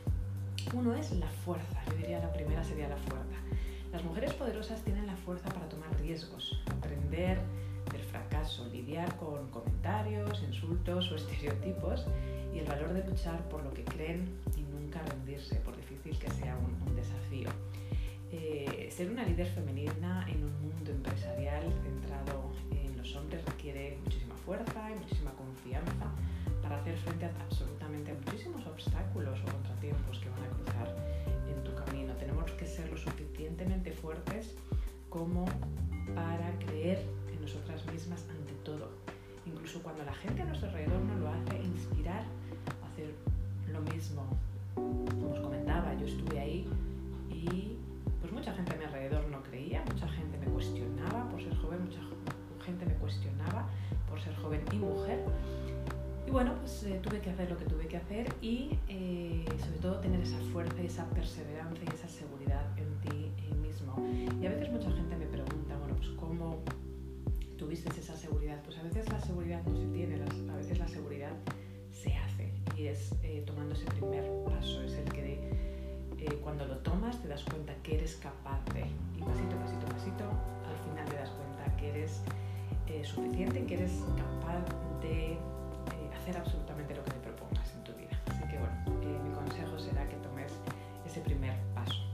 Uno 0.74 0.94
es 0.94 1.12
la 1.12 1.28
fuerza, 1.28 1.82
yo 1.86 1.96
diría 1.96 2.18
la 2.18 2.30
primera 2.30 2.62
sería 2.62 2.88
la 2.88 2.98
fuerza. 2.98 3.38
Las 3.90 4.04
mujeres 4.04 4.34
poderosas 4.34 4.82
tienen 4.82 5.06
la 5.06 5.16
fuerza 5.16 5.48
para 5.48 5.66
tomar 5.70 5.88
riesgos, 6.00 6.62
aprender 6.70 7.38
del 7.90 8.02
fracaso, 8.02 8.68
lidiar 8.68 9.16
con 9.16 9.48
comentarios, 9.48 10.42
insultos 10.42 11.10
o 11.10 11.16
estereotipos 11.20 12.04
y 12.52 12.58
el 12.58 12.66
valor 12.66 12.92
de 12.92 13.08
luchar 13.08 13.40
por 13.48 13.64
lo 13.64 13.72
que 13.72 13.84
creen 13.84 14.28
y 14.54 14.60
nunca 14.64 15.00
rendirse, 15.00 15.56
por 15.56 15.74
difícil 15.74 16.18
que 16.18 16.30
sea 16.30 16.58
un, 16.58 16.94
desafío. 16.94 17.48
Eh, 18.30 18.90
ser 18.92 19.10
una 19.10 19.24
líder 19.24 19.46
femenina 19.46 20.26
en 20.28 20.44
un 20.44 20.60
mundo 20.60 20.90
empresarial 20.90 21.62
centrado 21.82 22.52
en 22.70 22.77
los 22.98 23.14
hombres 23.16 23.44
requiere 23.44 23.98
muchísima 24.04 24.34
fuerza 24.44 24.90
y 24.90 24.98
muchísima 24.98 25.30
confianza 25.32 26.06
para 26.62 26.78
hacer 26.78 26.96
frente 26.98 27.26
a 27.26 27.30
absolutamente 27.44 28.12
muchísimos 28.12 28.66
obstáculos 28.66 29.38
o 29.40 29.52
contratiempos 29.52 30.18
que 30.18 30.28
van 30.30 30.42
a 30.42 30.48
cruzar 30.48 30.96
en 31.48 31.64
tu 31.64 31.74
camino. 31.84 32.12
Tenemos 32.14 32.50
que 32.52 32.66
ser 32.66 32.90
lo 32.90 32.96
suficientemente 32.96 33.92
fuertes 33.92 34.54
como 35.08 35.46
para 36.14 36.50
creer 36.66 36.98
en 37.32 37.40
nosotras 37.40 37.86
mismas 37.86 38.26
ante 38.30 38.52
todo. 38.64 38.90
Incluso 39.46 39.82
cuando 39.82 40.04
la 40.04 40.14
gente 40.14 40.42
a 40.42 40.44
nuestro 40.44 40.68
alrededor 40.68 41.00
no 41.00 41.16
lo 41.16 41.28
hace, 41.28 41.62
inspirar 41.62 42.24
a 42.82 42.92
hacer 42.92 43.14
lo 43.72 43.80
mismo. 43.92 44.26
Como 44.74 45.30
os 45.32 45.40
comentaba, 45.40 45.94
yo 45.94 46.06
estuve 46.06 46.38
ahí 46.40 46.68
y 47.30 47.76
pues 48.20 48.32
mucha 48.32 48.52
gente 48.54 48.74
a 48.74 48.76
mi 48.76 48.84
alrededor 48.84 49.26
no 49.28 49.42
creía, 49.42 49.82
mucha 49.90 50.08
gente 50.08 50.36
me 50.38 50.46
cuestionaba 50.46 51.28
por 51.30 51.40
ser 51.42 51.56
joven, 51.56 51.84
mucha 51.84 52.00
gente 52.00 52.17
me 52.72 52.94
cuestionaba 52.94 53.68
por 54.08 54.20
ser 54.20 54.34
joven 54.36 54.62
y 54.72 54.76
mujer. 54.76 55.24
Y 56.26 56.30
bueno, 56.30 56.54
pues 56.60 56.82
eh, 56.84 57.00
tuve 57.02 57.20
que 57.20 57.30
hacer 57.30 57.50
lo 57.50 57.56
que 57.56 57.64
tuve 57.64 57.86
que 57.86 57.96
hacer 57.96 58.34
y 58.42 58.78
eh, 58.88 59.44
sobre 59.58 59.78
todo 59.78 60.00
tener 60.00 60.20
esa 60.20 60.38
fuerza 60.52 60.82
y 60.82 60.86
esa 60.86 61.08
perseverancia 61.10 61.84
y 61.84 61.94
esa 61.94 62.08
seguridad 62.08 62.66
en 62.76 62.94
ti 63.00 63.32
mismo. 63.56 63.94
Y 64.40 64.46
a 64.46 64.50
veces 64.50 64.70
mucha 64.70 64.90
gente 64.92 65.16
me 65.16 65.26
pregunta, 65.26 65.76
bueno, 65.78 65.96
pues 65.96 66.10
cómo 66.10 66.58
tuviste 67.56 67.88
esa 67.98 68.14
seguridad. 68.14 68.62
Pues 68.64 68.76
a 68.78 68.82
veces 68.82 69.08
la 69.10 69.20
seguridad 69.20 69.62
no 69.64 69.76
se 69.76 69.86
tiene, 69.86 70.20
a 70.52 70.56
veces 70.56 70.78
la 70.78 70.88
seguridad 70.88 71.32
se 71.92 72.14
hace 72.14 72.52
y 72.76 72.86
es 72.86 73.12
eh, 73.22 73.42
tomando 73.46 73.74
ese 73.74 73.86
primer 73.86 74.24
paso, 74.44 74.82
es 74.82 74.92
el 74.92 75.10
que 75.12 75.48
cuando 76.48 76.66
lo 76.66 76.78
tomas 76.78 77.20
te 77.20 77.28
das 77.28 77.44
cuenta 77.44 77.74
que 77.82 77.96
eres 77.96 78.16
capaz 78.16 78.64
de, 78.72 78.80
y 78.80 79.22
pasito, 79.22 79.54
pasito, 79.56 79.86
pasito, 79.86 80.24
al 80.24 80.78
final 80.90 81.04
te 81.08 81.16
das 81.16 81.30
cuenta 81.30 81.76
que 81.76 81.90
eres 81.90 82.22
suficiente, 83.04 83.64
que 83.64 83.74
eres 83.74 83.92
capaz 84.16 84.64
de 85.00 85.38
absolutamente 86.36 86.94
lo 86.94 87.04
que 87.04 87.12
te 87.12 87.20
propongas 87.20 87.72
en 87.74 87.84
tu 87.84 87.92
vida. 87.94 88.12
Así 88.28 88.42
que 88.48 88.58
bueno, 88.58 88.76
eh, 89.00 89.18
mi 89.24 89.30
consejo 89.32 89.78
será 89.78 90.06
que 90.08 90.16
tomes 90.16 90.52
ese 91.06 91.20
primer 91.20 91.56
paso. 91.74 92.04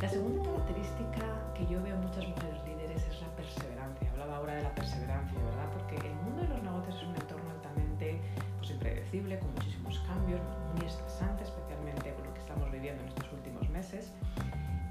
La 0.00 0.08
segunda 0.08 0.44
característica 0.44 1.26
que 1.54 1.66
yo 1.66 1.82
veo 1.82 1.96
en 1.96 2.02
muchas 2.02 2.28
mujeres 2.28 2.62
líderes 2.64 3.02
es 3.02 3.20
la 3.20 3.28
perseverancia. 3.34 4.10
Hablaba 4.12 4.36
ahora 4.36 4.54
de 4.54 4.62
la 4.62 4.74
perseverancia, 4.74 5.34
¿verdad? 5.34 5.66
Porque 5.72 5.96
el 6.06 6.14
mundo 6.22 6.42
de 6.42 6.48
los 6.48 6.62
negocios 6.62 6.94
es 6.94 7.02
un 7.02 7.16
entorno 7.16 7.50
altamente 7.50 8.20
pues, 8.58 8.70
impredecible, 8.70 9.38
con 9.40 9.52
muchísimos 9.54 9.98
cambios, 10.06 10.40
muy 10.76 10.86
estresante, 10.86 11.42
especialmente 11.42 12.14
con 12.14 12.24
lo 12.24 12.34
que 12.34 12.40
estamos 12.40 12.70
viviendo 12.70 13.02
en 13.02 13.08
estos 13.08 13.32
últimos 13.32 13.68
meses. 13.70 14.12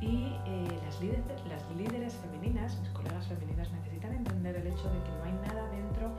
Y 0.01 0.33
eh, 0.45 0.79
las, 0.85 1.01
líderes, 1.01 1.25
las 1.49 1.75
líderes 1.75 2.13
femeninas, 2.15 2.79
mis 2.79 2.89
colegas 2.89 3.27
femeninas, 3.27 3.71
necesitan 3.71 4.13
entender 4.13 4.55
el 4.55 4.67
hecho 4.67 4.89
de 4.89 4.99
que 5.01 5.09
no 5.09 5.23
hay 5.23 5.33
nada 5.47 5.67
dentro 5.69 6.11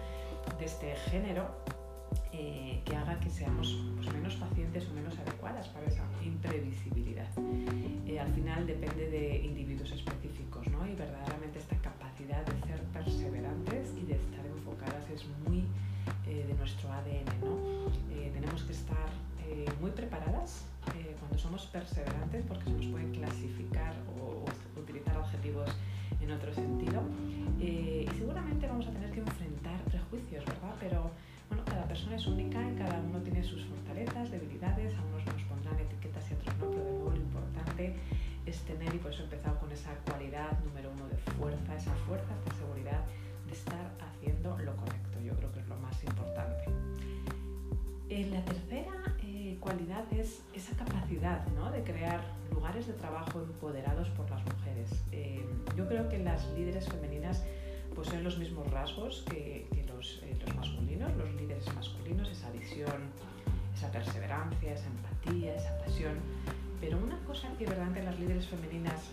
de 0.58 0.64
este 0.64 0.96
género 1.10 1.46
eh, 2.32 2.82
que 2.84 2.96
haga 2.96 3.20
que 3.20 3.30
seamos 3.30 3.76
pues, 3.94 4.12
menos 4.12 4.34
pacientes 4.34 4.88
o 4.88 4.94
menos 4.94 5.16
adecuadas 5.18 5.68
para 5.68 5.86
esa 5.86 6.02
imprevisibilidad. 6.24 7.28
Eh, 8.06 8.18
al 8.18 8.32
final 8.32 8.66
depende 8.66 9.10
de 9.10 9.44
individuos 9.44 9.92
específicos 9.92 10.66
¿no? 10.68 10.84
y 10.86 10.94
verdaderamente 10.94 11.60
esta 11.60 11.76
capacidad 11.76 12.44
de 12.46 12.66
ser 12.66 12.82
perseverantes 12.92 13.94
y 13.96 14.06
de 14.06 14.14
estar 14.14 14.44
enfocadas 14.44 15.08
es 15.10 15.24
muy 15.46 15.64
de 16.26 16.54
nuestro 16.54 16.92
ADN. 16.92 17.24
¿no? 17.40 17.90
tenemos 18.32 18.62
que 18.64 18.72
estar 18.72 19.08
muy 19.80 19.90
preparadas 19.92 20.64
cuando 21.28 21.38
somos 21.38 21.66
perseverantes 21.66 22.44
porque 22.46 22.64
se 22.64 22.70
nos 22.70 22.86
pueden 22.86 23.12
clasificar 23.12 23.94
o, 24.18 24.44
o 24.44 24.80
utilizar 24.80 25.16
objetivos 25.18 25.70
en 26.20 26.30
otro 26.30 26.52
sentido. 26.52 27.02
y 27.60 28.06
seguramente 28.16 28.66
vamos 28.66 28.86
a 28.86 28.90
tener 28.92 29.10
que 29.10 29.20
enfrentar 29.20 29.80
prejuicios, 29.84 30.44
¿verdad? 30.44 30.74
Pero 30.80 31.10
bueno, 31.48 31.64
cada 31.64 31.84
persona 31.86 32.16
es 32.16 32.26
única 32.26 32.58
y 32.60 32.74
cada 32.76 32.98
uno 33.00 33.20
tiene 33.20 33.42
sus 33.42 33.64
fortalezas, 33.66 34.30
debilidades, 34.30 34.94
a 34.96 35.02
unos 35.02 35.24
nos 35.26 35.42
pondrán 35.44 35.78
etiquetas 35.78 36.30
y 36.30 36.34
a 36.34 36.36
otros 36.36 36.56
no, 36.58 36.70
pero 36.70 36.84
de 36.84 36.90
nuevo 36.92 37.10
lo 37.10 37.16
importante 37.16 37.96
es 38.46 38.60
tener, 38.62 38.94
y 38.94 38.98
por 38.98 39.12
eso 39.12 39.20
he 39.22 39.24
empezado 39.24 39.58
con 39.58 39.70
esa 39.72 39.94
cualidad 40.06 40.58
número 40.64 40.90
uno 40.92 41.06
de 41.08 41.16
fuerza, 41.36 41.76
esa 41.76 41.94
fuerza, 42.06 42.32
esta 42.44 42.54
seguridad 42.56 43.04
de 43.46 43.52
estar 43.52 43.90
haciendo 44.00 44.56
lo 44.58 44.74
correcto. 44.76 45.20
Yo 45.20 45.34
creo 45.36 45.52
que 45.52 45.60
es 45.60 45.68
lo 45.68 45.76
más 45.76 46.02
importante. 46.04 46.64
Eh, 48.08 48.26
la 48.30 48.42
tercera 48.44 48.92
eh, 49.06 49.07
cualidad 49.60 50.04
es 50.12 50.42
esa 50.54 50.76
capacidad 50.76 51.46
¿no? 51.48 51.70
de 51.70 51.82
crear 51.82 52.20
lugares 52.52 52.86
de 52.86 52.94
trabajo 52.94 53.40
empoderados 53.40 54.08
por 54.10 54.28
las 54.30 54.42
mujeres. 54.44 54.90
Eh, 55.12 55.44
yo 55.76 55.86
creo 55.88 56.08
que 56.08 56.18
las 56.18 56.46
líderes 56.56 56.88
femeninas 56.88 57.44
poseen 57.94 58.24
los 58.24 58.38
mismos 58.38 58.70
rasgos 58.70 59.24
que, 59.28 59.66
los, 59.88 60.22
eh, 60.22 60.36
los, 60.44 60.56
masculinos, 60.56 61.14
los 61.16 61.32
líderes 61.34 61.66
masculinos, 61.74 62.28
esa 62.28 62.50
visión, 62.50 63.10
esa 63.74 63.90
perseverancia, 63.90 64.74
esa 64.74 64.86
empatía, 64.86 65.54
esa 65.54 65.76
pasión. 65.78 66.14
Pero 66.80 66.98
una 66.98 67.18
cosa 67.24 67.48
que 67.58 67.64
verdaderamente 67.64 68.04
las 68.04 68.18
líderes 68.18 68.46
femeninas 68.46 69.10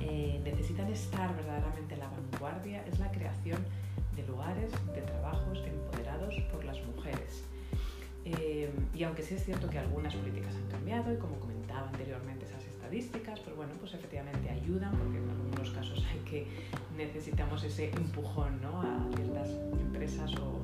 eh, 0.00 0.40
necesitan 0.44 0.88
estar 0.90 1.34
verdaderamente 1.36 1.94
en 1.94 2.00
la 2.00 2.08
vanguardia 2.08 2.84
es 2.86 2.98
la 2.98 3.10
creación 3.10 3.62
de 4.16 4.26
lugares 4.26 4.70
de 4.94 5.02
trabajos 5.02 5.58
empoderados 5.66 6.34
por 6.52 6.64
las 6.64 6.78
mujeres. 6.86 7.44
Eh, 8.24 8.70
y 8.94 9.02
aunque 9.02 9.22
sí 9.22 9.34
es 9.34 9.44
cierto 9.44 9.68
que 9.68 9.78
algunas 9.78 10.14
políticas 10.14 10.54
han 10.54 10.68
cambiado 10.68 11.12
y 11.12 11.16
como 11.18 11.38
comentaba 11.38 11.88
anteriormente 11.88 12.46
esas 12.46 12.64
estadísticas, 12.64 13.40
pero 13.40 13.56
bueno, 13.56 13.72
pues 13.80 13.92
efectivamente 13.94 14.48
ayudan 14.50 14.92
porque 14.96 15.18
en 15.18 15.28
algunos 15.28 15.70
casos 15.70 16.04
hay 16.10 16.18
que 16.20 16.46
necesitamos 16.96 17.62
ese 17.64 17.90
empujón 17.90 18.60
¿no? 18.62 18.80
a 18.80 19.06
ciertas 19.14 19.50
empresas 19.80 20.34
o, 20.36 20.62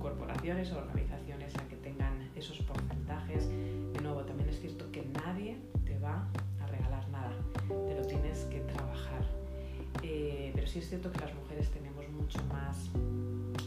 corporaciones 0.00 0.70
o 0.70 0.78
organizaciones 0.78 1.56
a 1.56 1.66
que 1.68 1.76
tengan 1.76 2.30
esos 2.36 2.58
porcentajes. 2.58 3.48
De 3.48 4.00
nuevo, 4.02 4.20
también 4.22 4.50
es 4.50 4.60
cierto 4.60 4.90
que 4.92 5.04
nadie 5.24 5.56
te 5.84 5.98
va 5.98 6.28
a 6.62 6.66
regalar 6.66 7.08
nada, 7.08 7.32
te 7.66 7.94
lo 7.94 8.06
tienes 8.06 8.44
que 8.44 8.60
trabajar. 8.60 9.24
Eh, 10.02 10.52
pero 10.54 10.66
sí 10.66 10.78
es 10.78 10.88
cierto 10.88 11.10
que 11.10 11.18
las 11.18 11.34
mujeres 11.34 11.70
tenemos 11.70 11.95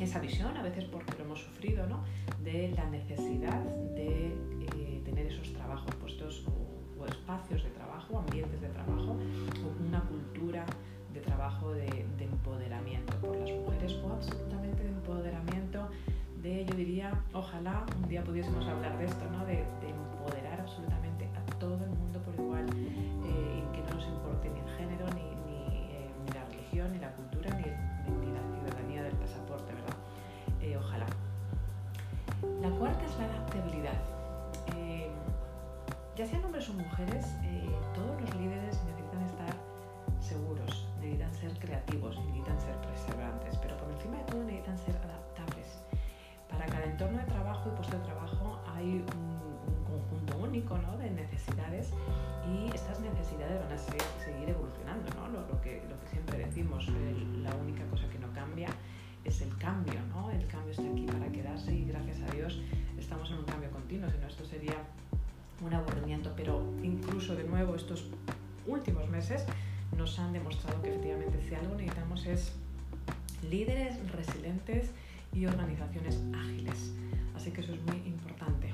esa 0.10 0.20
visión, 0.20 0.58
a 0.58 0.63
veces 0.63 0.86
porque 0.86 1.13
lo 1.20 1.25
hemos 1.25 1.39
sufrido, 1.39 1.86
¿no? 1.86 2.04
de 2.44 2.72
la 2.75 2.89
necesidad 2.89 3.62
de 3.94 4.34
eh, 4.60 5.01
tener 5.06 5.28
esos 5.28 5.54
trabajos 5.54 5.94
puestos 6.01 6.46
o, 6.48 7.06
espacios 7.06 7.63
de 7.63 7.70
trabajo, 7.70 8.20
ambientes 8.20 8.60
de 8.60 8.68
trabajo, 8.70 9.16
o 9.16 9.88
una 9.88 10.01
cultura 10.01 10.66
de 11.13 11.22
trabajo 11.22 11.72
de, 11.72 12.06
empoderamiento 12.20 13.13
por 13.20 13.38
las 13.38 13.50
mujeres 13.51 13.94
o 14.04 14.12
absolutamente 14.12 14.84
de 14.84 14.89
empoderamiento 14.89 15.89
de, 16.42 16.66
yo 16.66 16.75
diría, 16.75 17.12
ojalá 17.34 17.86
un 18.01 18.10
día 18.10 18.24
pudiésemos 18.24 18.66
hablar 18.68 18.98
de 18.98 19.06
esto, 19.06 19.25
¿no? 19.32 19.46
de, 19.46 19.63
empoderar 19.88 20.60
absolutamente 20.60 21.25
a 21.25 21.60
todo 21.60 21.84
el 21.84 21.92
mundo 21.92 22.20
por 22.22 22.34
igual, 22.36 22.66
ya 36.20 36.28
sean 36.28 36.44
hombres 36.44 36.68
o 36.68 36.74
mujeres, 36.74 37.26
todos 37.96 38.20
los 38.20 38.36
líderes 38.36 38.76
necesitan 38.84 39.24
estar 39.24 39.56
seguros, 40.20 40.86
necesitan 41.00 41.34
ser 41.34 41.54
creativos, 41.60 42.20
necesitan 42.20 42.60
ser 42.60 42.76
perseverantes, 42.76 43.56
pero 43.56 43.78
por 43.78 43.90
encima 43.90 44.18
de 44.18 44.24
todo 44.26 44.44
necesitan 44.44 44.78
ser 44.80 44.98
adaptables. 44.98 45.80
Para 46.50 46.66
cada 46.66 46.84
entorno 46.84 47.20
de 47.20 47.24
trabajo 47.24 47.70
y 47.72 47.76
puesto 47.78 47.96
de 47.98 48.04
trabajo 48.04 48.60
hay 48.68 49.00
un, 49.00 49.80
conjunto 49.88 50.38
único 50.44 50.78
¿no? 50.78 50.98
de 50.98 51.10
necesidades 51.10 51.94
y 52.52 52.68
estas 52.76 53.00
necesidades 53.00 53.64
van 53.64 53.72
a 53.72 53.78
seguir 53.78 54.50
evolucionando. 54.50 55.08
Lo, 55.32 55.62
que, 55.62 55.82
siempre 56.12 56.40
decimos, 56.40 56.86
la 57.44 57.56
única 57.56 57.86
cosa 57.86 58.10
que 58.10 58.20
no 58.20 58.28
cambia 58.34 58.68
es 59.24 59.42
el 59.42 59.58
cambio. 59.58 59.94
El 60.34 60.48
cambio 60.48 60.72
está 60.72 60.84
aquí 60.84 61.06
para 61.06 61.32
quedarse 61.32 61.74
y 61.74 61.86
gracias 61.86 62.20
a 62.30 62.36
Dios 62.36 62.60
estamos 62.98 63.32
en 63.32 63.38
un 63.38 63.46
cambio 63.46 63.72
continuo, 63.72 64.10
si 64.10 64.18
no 64.18 64.28
esto 64.28 64.44
sería 64.44 64.76
un 65.62 65.74
aburrimiento, 65.74 66.34
pero 66.36 66.63
incluso 66.84 67.36
de 67.36 67.44
nuevo 67.44 67.75
estos 67.75 68.06
últimos 68.68 69.10
meses 69.10 69.46
nos 69.98 70.18
han 70.20 70.34
demostrado 70.34 70.82
que 70.82 70.89
efectivamente 70.89 71.39
si 71.48 71.56
algo 71.56 71.75
necesitamos 71.75 72.25
es 72.25 72.54
líderes 73.50 73.98
resilientes 74.12 74.92
y 75.34 75.46
organizaciones 75.46 76.22
ágiles. 76.34 76.92
Así 77.36 77.51
que 77.51 77.62
eso 77.62 77.74
es 77.74 77.82
muy 77.84 77.98
importante. 78.06 78.74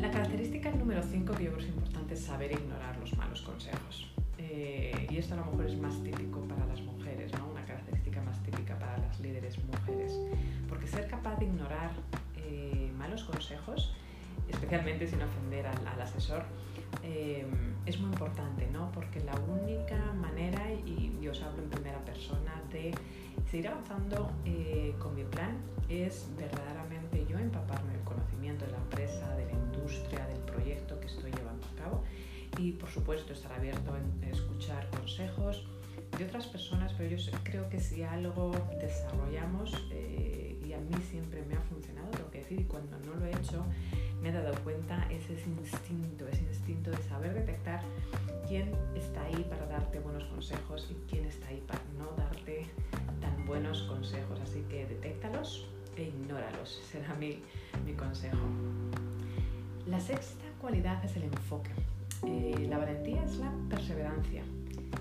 La 0.00 0.10
característica 0.10 0.70
número 0.72 1.02
5 1.02 1.34
que 1.34 1.44
yo 1.44 1.52
creo 1.52 1.58
que 1.58 1.64
es 1.64 1.70
importante 1.70 2.14
es 2.14 2.20
saber 2.20 2.52
ignorar 2.52 2.96
los 2.98 3.16
malos 3.16 3.42
consejos. 3.42 4.12
Eh, 4.38 5.06
y 5.10 5.16
esto 5.16 5.34
a 5.34 5.38
lo 5.38 5.46
mejor 5.46 5.66
es 5.66 5.78
más 5.78 6.02
típico 6.02 6.40
para 6.42 6.66
las 6.66 6.80
mujeres, 6.82 7.32
¿no? 7.32 7.48
una 7.50 7.64
característica 7.64 8.20
más 8.22 8.42
típica 8.42 8.78
para 8.78 8.98
las 8.98 9.20
líderes 9.20 9.58
mujeres. 9.64 10.18
Porque 10.68 10.86
ser 10.86 11.06
capaz 11.08 11.36
de 11.36 11.46
ignorar 11.46 11.90
eh, 12.36 12.92
malos 12.98 13.24
consejos 13.24 13.94
especialmente 14.48 15.06
sin 15.06 15.22
ofender 15.22 15.66
al, 15.66 16.00
asesor, 16.00 16.44
eh, 17.02 17.44
es 17.86 17.98
muy 17.98 18.10
importante, 18.10 18.68
¿no? 18.72 18.90
Porque 18.92 19.20
la 19.20 19.34
única 19.40 19.96
manera, 20.14 20.72
y 20.72 21.16
yo 21.20 21.32
os 21.32 21.42
hablo 21.42 21.62
en 21.62 21.70
primera 21.70 21.98
persona, 22.04 22.62
de 22.72 22.92
seguir 23.50 23.68
avanzando 23.68 24.30
eh, 24.44 24.94
con 24.98 25.14
mi 25.14 25.24
plan 25.24 25.56
es 25.88 26.28
verdaderamente 26.36 27.26
yo 27.28 27.38
empaparme 27.38 27.92
del 27.92 28.02
conocimiento 28.04 28.64
de 28.64 28.72
la 28.72 28.78
empresa, 28.78 29.34
de 29.36 29.46
la 29.46 29.52
industria, 29.52 30.26
del 30.26 30.38
proyecto 30.40 30.98
que 31.00 31.06
estoy 31.06 31.30
llevando 31.30 31.66
a 31.66 31.82
cabo 31.82 32.04
y 32.58 32.72
por 32.72 32.88
supuesto 32.88 33.32
estar 33.32 33.52
abierto 33.52 33.96
en 33.96 34.28
escuchar 34.28 34.88
consejos 34.90 35.66
de 36.18 36.24
otras 36.24 36.46
personas, 36.46 36.92
pero 36.96 37.16
yo 37.16 37.32
creo 37.42 37.68
que 37.68 37.80
si 37.80 38.02
algo 38.02 38.52
desarrollamos 38.80 39.72
eh, 39.90 40.56
y 40.64 40.72
a 40.72 40.78
mí 40.78 41.02
siempre 41.10 41.44
me 41.44 41.56
ha 41.56 41.60
funcionado, 41.60 42.08
tengo 42.10 42.30
que 42.30 42.38
decir, 42.38 42.60
y 42.60 42.64
cuando 42.64 42.98
no 43.00 43.14
lo 43.14 43.26
he 43.26 43.30
hecho, 43.30 43.64
me 44.22 44.28
he 44.28 44.32
dado 44.32 44.54
cuenta, 44.62 45.06
es 45.10 45.28
ese 45.28 45.50
instinto, 45.50 46.26
ese 46.28 46.42
instinto 46.42 46.90
de 46.90 47.02
saber 47.02 47.34
detectar 47.34 47.82
quién 48.48 48.70
está 48.94 49.22
ahí 49.24 49.44
para 49.48 49.66
darte 49.66 49.98
buenos 50.00 50.24
consejos 50.24 50.88
y 50.90 50.94
quién 51.10 51.24
está 51.24 51.48
ahí 51.48 51.62
para 51.66 51.80
no 51.98 52.10
darte 52.16 52.66
tan 53.20 53.44
buenos 53.46 53.82
consejos. 53.82 54.38
Así 54.40 54.62
que 54.70 54.86
detéctalos 54.86 55.66
e 55.96 56.04
ignóralos, 56.04 56.80
será 56.90 57.14
mi, 57.14 57.42
mi 57.84 57.94
consejo. 57.94 58.38
La 59.86 60.00
sexta 60.00 60.44
cualidad 60.60 61.04
es 61.04 61.16
el 61.16 61.24
enfoque. 61.24 61.70
Eh, 62.26 62.66
la 62.70 62.78
valentía 62.78 63.22
es 63.24 63.36
la 63.36 63.52
perseverancia 63.68 64.42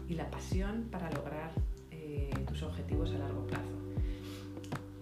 y 0.08 0.16
la 0.16 0.30
pasión 0.30 0.88
para 0.92 1.10
lograr 1.12 1.52
eh, 1.92 2.32
tus 2.48 2.64
objetivos 2.64 3.12
a 3.14 3.18
largo 3.18 3.46
plazo. 3.48 3.84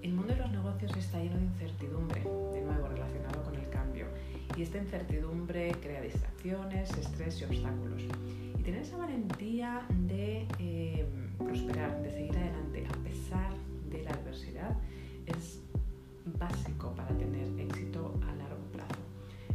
El 0.01 0.13
mundo 0.13 0.33
de 0.33 0.39
los 0.39 0.51
negocios 0.51 0.95
está 0.97 1.19
lleno 1.19 1.37
de 1.37 1.43
incertidumbre, 1.43 2.21
de 2.21 2.61
nuevo 2.61 2.87
relacionado 2.87 3.43
con 3.43 3.55
el 3.55 3.69
cambio, 3.69 4.07
y 4.57 4.63
esta 4.63 4.79
incertidumbre 4.79 5.71
crea 5.81 6.01
distracciones, 6.01 6.89
estrés 6.97 7.39
y 7.41 7.43
obstáculos. 7.45 8.03
Y 8.57 8.63
tener 8.63 8.81
esa 8.81 8.97
valentía 8.97 9.85
de 10.07 10.47
eh, 10.59 11.05
prosperar, 11.37 12.01
de 12.01 12.11
seguir 12.11 12.37
adelante 12.37 12.87
a 12.87 13.03
pesar 13.03 13.53
de 13.89 14.03
la 14.03 14.11
adversidad, 14.11 14.75
es 15.27 15.61
básico 16.37 16.93
para 16.95 17.09
tener 17.17 17.47
éxito 17.59 18.19
a 18.23 18.35
largo 18.35 18.63
plazo. 18.71 19.01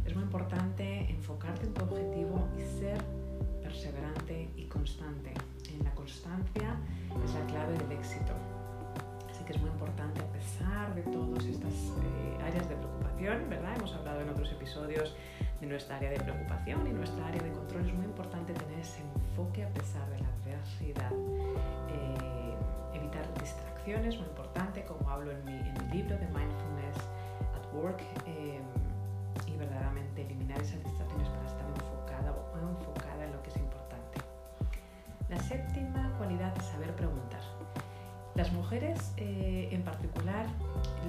Es 0.05 0.15
muy 0.15 0.23
importante 0.23 1.09
enfocarte 1.09 1.65
en 1.65 1.73
tu 1.73 1.83
objetivo 1.83 2.47
y 2.57 2.61
ser 2.79 3.01
perseverante 3.67 4.49
y 4.55 4.65
constante. 4.65 5.33
En 5.73 5.83
la 5.83 5.91
constancia 5.91 6.75
es 7.23 7.33
la 7.33 7.45
clave 7.47 7.77
del 7.77 7.91
éxito. 7.91 8.31
Así 9.29 9.43
que 9.43 9.53
es 9.53 9.59
muy 9.59 9.69
importante, 9.69 10.21
a 10.21 10.31
pesar 10.31 10.95
de 10.95 11.01
todas 11.03 11.43
estas 11.45 11.73
eh, 11.73 12.43
áreas 12.47 12.69
de 12.69 12.75
preocupación, 12.75 13.49
¿verdad? 13.49 13.75
Hemos 13.75 13.93
hablado 13.93 14.21
en 14.21 14.29
otros 14.29 14.49
episodios 14.53 15.13
de 15.59 15.67
nuestra 15.67 15.97
área 15.97 16.11
de 16.11 16.19
preocupación 16.19 16.87
y 16.87 16.91
nuestra 16.91 17.27
área 17.27 17.43
de 17.43 17.51
control. 17.51 17.85
Es 17.85 17.93
muy 17.93 18.05
importante 18.05 18.53
tener 18.53 18.79
ese 18.79 19.01
enfoque 19.01 19.65
a 19.65 19.69
pesar 19.69 20.09
de 20.11 20.19
la 20.19 20.29
adversidad. 20.29 21.11
Eh, 21.91 22.55
evitar 22.93 23.25
distracciones, 23.41 24.15
muy 24.15 24.27
importante, 24.27 24.85
como 24.85 25.09
hablo 25.09 25.31
en 25.31 25.43
mi, 25.43 25.51
en 25.51 25.73
mi 25.73 25.97
libro 25.97 26.17
de 26.17 26.25
Mindfulness 26.27 26.97
at 27.53 27.73
Work. 27.73 28.01
Eh, 28.27 28.61
verdaderamente 30.17 30.21
eliminar 30.21 30.61
esas 30.61 30.83
distracciones 30.83 31.29
para 31.29 31.47
estar 31.47 31.67
enfocada 31.69 32.31
o 32.31 32.79
enfocada 32.79 33.25
en 33.25 33.31
lo 33.31 33.43
que 33.43 33.49
es 33.49 33.57
importante. 33.57 34.19
La 35.29 35.37
séptima 35.37 36.13
cualidad 36.17 36.53
es 36.57 36.65
saber 36.65 36.95
preguntar. 36.95 37.41
Las 38.35 38.51
mujeres 38.51 39.13
eh, 39.17 39.69
en 39.71 39.81
particular 39.83 40.45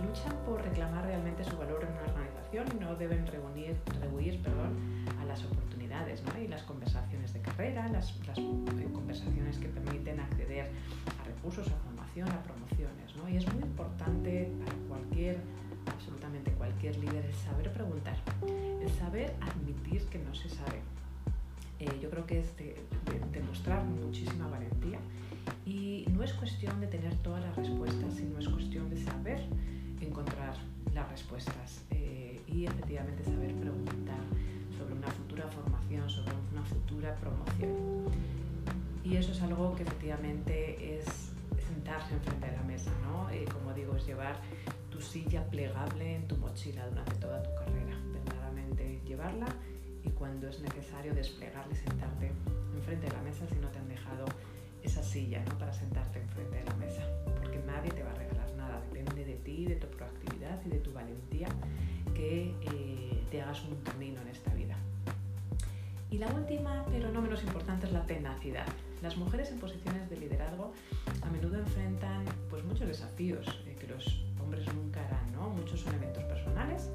luchan 0.03 0.35
por 0.47 0.63
reclamar 0.63 1.05
realmente 1.05 1.45
su 1.45 1.57
valor 1.59 1.85
en 1.85 1.93
una 1.93 2.03
organización 2.03 2.67
y 2.75 2.81
no 2.81 2.97
deben 2.97 3.27
reunir, 3.27 3.77
rehuir 4.01 4.43
perdón, 4.43 5.05
a 5.21 5.25
las 5.25 5.45
oportunidades 5.45 6.23
¿no? 6.25 6.41
y 6.41 6.49
las 6.49 6.63
conversaciones 6.63 7.33
de 7.35 7.43
carrera, 7.43 7.87
las, 7.89 8.19
las 8.27 8.39
eh, 8.39 8.89
conversaciones 8.93 9.59
que 9.59 9.69
permiten 9.69 10.21
acceder 10.21 10.71
a 11.21 11.25
recursos, 11.25 11.69
a 11.69 11.77
formación, 11.85 12.29
a 12.31 12.43
promociones. 12.43 13.15
¿no? 13.17 13.29
Y 13.29 13.37
es 13.37 13.53
muy 13.53 13.63
importante 13.63 14.51
para 14.65 14.73
cualquier 14.89 15.39
absolutamente 15.87 16.53
cualquier 16.53 16.97
líder 16.97 17.35
saber 17.35 17.73
preguntar, 17.73 18.17
saber 18.91 19.35
admitir 19.41 20.03
que 20.07 20.19
no 20.19 20.35
se 20.35 20.49
sabe. 20.49 20.81
Eh, 21.81 21.99
yo 22.03 22.11
creo 22.11 22.27
que 22.27 22.41
es 22.41 22.57
de, 22.57 22.77
demostrar 23.33 23.85
muchísima 23.85 24.49
valentía 24.49 24.99
y 25.65 26.07
no 26.11 26.25
es 26.25 26.33
cuestión 26.33 26.81
de 26.81 26.89
tener 26.89 27.15
todas 27.17 27.45
las 27.45 27.57
respuestas, 27.57 28.15
sino 28.15 28.39
es 28.39 28.49
cuestión 28.49 28.91
de 28.91 28.97
saber 28.97 29.47
encontrar 30.01 30.55
las 30.95 31.09
respuestas 31.11 31.85
eh, 31.91 32.41
y 32.47 32.67
efectivamente 32.67 33.23
saber 33.25 33.55
preguntar 33.55 34.19
sobre 34.77 34.95
una 34.95 35.09
futura 35.09 35.47
formación, 35.49 36.09
sobre 36.11 36.33
una 36.53 36.65
futura 36.65 37.15
promoción. 37.17 37.73
Y 39.05 39.17
eso 39.17 39.33
es 39.33 39.41
algo 39.43 39.75
que 39.77 39.85
efectivamente 39.85 40.99
es 40.99 41.33
sentarse 41.67 42.15
enfrente 42.15 42.47
de 42.51 42.57
la 42.57 42.63
mesa, 42.63 42.91
¿no? 43.03 43.33
Y 43.35 43.45
como 43.45 43.73
digo, 43.73 43.97
es 43.97 44.07
llevar 44.07 44.41
tu 44.91 45.01
silla 45.01 45.45
plegable 45.49 46.17
en 46.17 46.27
tu 46.27 46.37
mochila 46.37 46.87
durante 46.89 47.15
toda 47.17 47.43
tu 47.43 47.51
carrera. 47.55 47.88
Llevarla 49.09 49.47
y 50.05 50.11
cuando 50.11 50.49
es 50.49 50.61
necesario 50.61 51.15
desplegarla 51.15 51.73
y 51.73 51.77
sentarte 51.77 52.31
enfrente 52.77 53.07
de 53.07 53.13
la 53.13 53.23
mesa 53.23 53.47
si 53.49 53.55
no 53.57 53.69
te 53.69 53.79
han 53.79 53.89
dejado 53.89 54.27
esa 54.83 55.03
silla 55.03 55.43
¿no? 55.49 55.59
para 55.59 55.73
sentarte 55.73 56.21
enfrente 56.21 56.59
de 56.59 56.65
la 56.65 56.75
mesa. 56.75 57.03
Porque 57.41 57.59
nadie 57.67 57.91
te 57.91 58.03
va 58.03 58.11
a 58.11 58.15
regalar 58.15 58.53
nada. 58.57 58.83
Depende 58.93 59.25
de 59.25 59.37
ti, 59.37 59.65
de 59.65 59.77
tu 59.77 59.87
proactividad 59.89 60.61
y 60.67 60.69
de 60.69 60.79
tu 60.81 60.93
valentía 60.93 61.49
que 62.15 62.55
eh, 62.61 63.25
te 63.31 63.41
hagas 63.41 63.65
un 63.65 63.77
camino 63.83 64.21
en 64.21 64.29
esta 64.29 64.53
vida. 64.53 64.77
Y 66.11 66.19
la 66.19 66.29
última, 66.29 66.85
pero 66.91 67.11
no 67.11 67.23
menos 67.23 67.43
importante, 67.43 67.87
es 67.87 67.93
la 67.93 68.05
tenacidad. 68.05 68.67
Las 69.03 69.17
mujeres 69.17 69.51
en 69.51 69.59
posiciones 69.59 70.09
de 70.11 70.17
liderazgo 70.17 70.73
a 71.23 71.31
menudo 71.31 71.59
enfrentan 71.59 72.25
pues, 72.51 72.63
muchos 72.65 72.87
desafíos 72.87 73.47
eh, 73.67 73.77
que 73.79 73.87
los 73.87 74.23
hombres 74.43 74.67
nunca 74.75 75.05
harán. 75.07 75.33
¿no? 75.33 75.49
Muchos 75.51 75.81
son 75.81 75.95
eventos 75.95 76.25
personales 76.25 76.91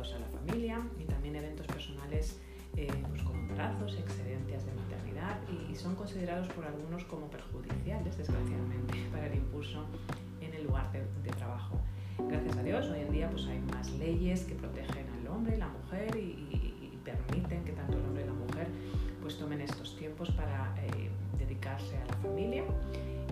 orientados 0.00 0.14
a 0.14 0.18
la 0.18 0.38
familia 0.38 0.82
y 0.98 1.04
también 1.04 1.36
eventos 1.36 1.66
personales 1.66 2.40
eh, 2.76 2.88
pues 3.08 3.22
como 3.22 3.38
embarazos, 3.40 3.98
excedencias 3.98 4.64
de 4.64 4.72
maternidad 4.72 5.38
y, 5.48 5.74
son 5.74 5.94
considerados 5.94 6.46
por 6.48 6.64
algunos 6.64 7.04
como 7.04 7.28
perjudiciales, 7.28 8.16
desgraciadamente, 8.16 8.94
para 9.12 9.26
el 9.26 9.36
impulso 9.36 9.86
en 10.40 10.54
el 10.54 10.64
lugar 10.64 10.90
de, 10.92 11.30
trabajo. 11.32 11.80
Gracias 12.18 12.56
a 12.56 12.62
Dios, 12.62 12.86
hoy 12.90 13.00
en 13.00 13.12
día 13.12 13.30
pues, 13.30 13.46
hay 13.46 13.60
más 13.60 13.90
leyes 13.92 14.44
que 14.44 14.54
protegen 14.54 15.06
al 15.18 15.26
hombre 15.28 15.56
y 15.56 15.58
la 15.58 15.68
mujer 15.68 16.16
y, 16.16 16.46
permiten 17.02 17.64
que 17.64 17.72
tanto 17.72 17.96
el 17.96 18.04
hombre 18.04 18.24
y 18.24 18.26
la 18.26 18.34
mujer 18.34 18.68
pues, 19.22 19.38
tomen 19.38 19.62
estos 19.62 19.96
tiempos 19.96 20.30
para 20.32 20.74
eh, 20.82 21.10
dedicarse 21.38 21.96
a 21.96 22.04
la 22.04 22.14
familia. 22.18 22.62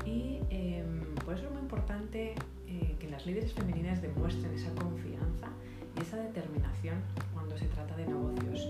Y 0.07 0.41
em, 0.49 1.15
por 1.17 1.35
eso 1.35 1.45
es 1.45 1.53
muy 1.53 1.61
importante 1.61 2.35
eh, 2.67 2.97
que 2.99 3.11
las 3.11 3.27
líderes 3.27 3.53
femeninas 3.53 4.01
demuestren 4.01 4.55
esa 4.55 4.75
confianza 4.75 5.51
y 5.78 5.78
esa 6.09 6.17
determinación 6.17 7.03
cuando 7.35 7.57
se 7.59 7.67
trata 7.67 7.95
de 7.97 8.07
negocios. 8.07 8.67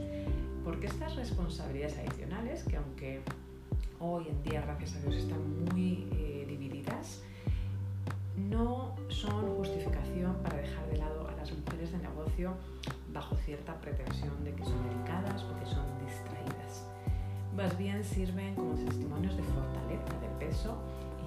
Porque 0.65 0.87
estas 0.87 1.15
responsabilidades 1.15 1.97
adicionales, 1.99 2.65
que 2.65 2.77
aunque 2.77 3.21
hoy 4.01 4.27
en 4.29 4.43
día, 4.43 4.63
gracias 4.63 4.97
a 4.97 5.01
Dios, 5.01 5.15
están 5.15 5.65
muy 5.67 6.09
eh, 6.13 6.45
divididas, 6.49 7.23
no 8.37 8.97
son 9.09 9.57
justificación 9.57 10.35
para 10.43 10.57
dejar 10.59 10.85
de 10.91 10.99
lado 10.99 11.29
a 11.29 11.33
las 11.37 11.53
mujeres 11.53 11.93
de 11.93 11.99
negocio 11.99 12.55
bajo 13.13 13.37
cierta 13.37 13.75
pretensión 13.81 14.45
de 14.45 14.53
que 14.55 14.65
son 14.65 14.83
delicadas 14.89 15.45
o 15.45 15.59
que 15.61 15.67
son 15.67 15.87
distraídas. 16.05 16.87
Más 17.57 17.79
bien 17.79 18.03
sirven 18.03 18.57
como 18.57 18.75
testimonios 18.75 19.37
de 19.37 19.43
fortaleza, 19.45 20.13
de 20.21 20.45
peso 20.45 20.77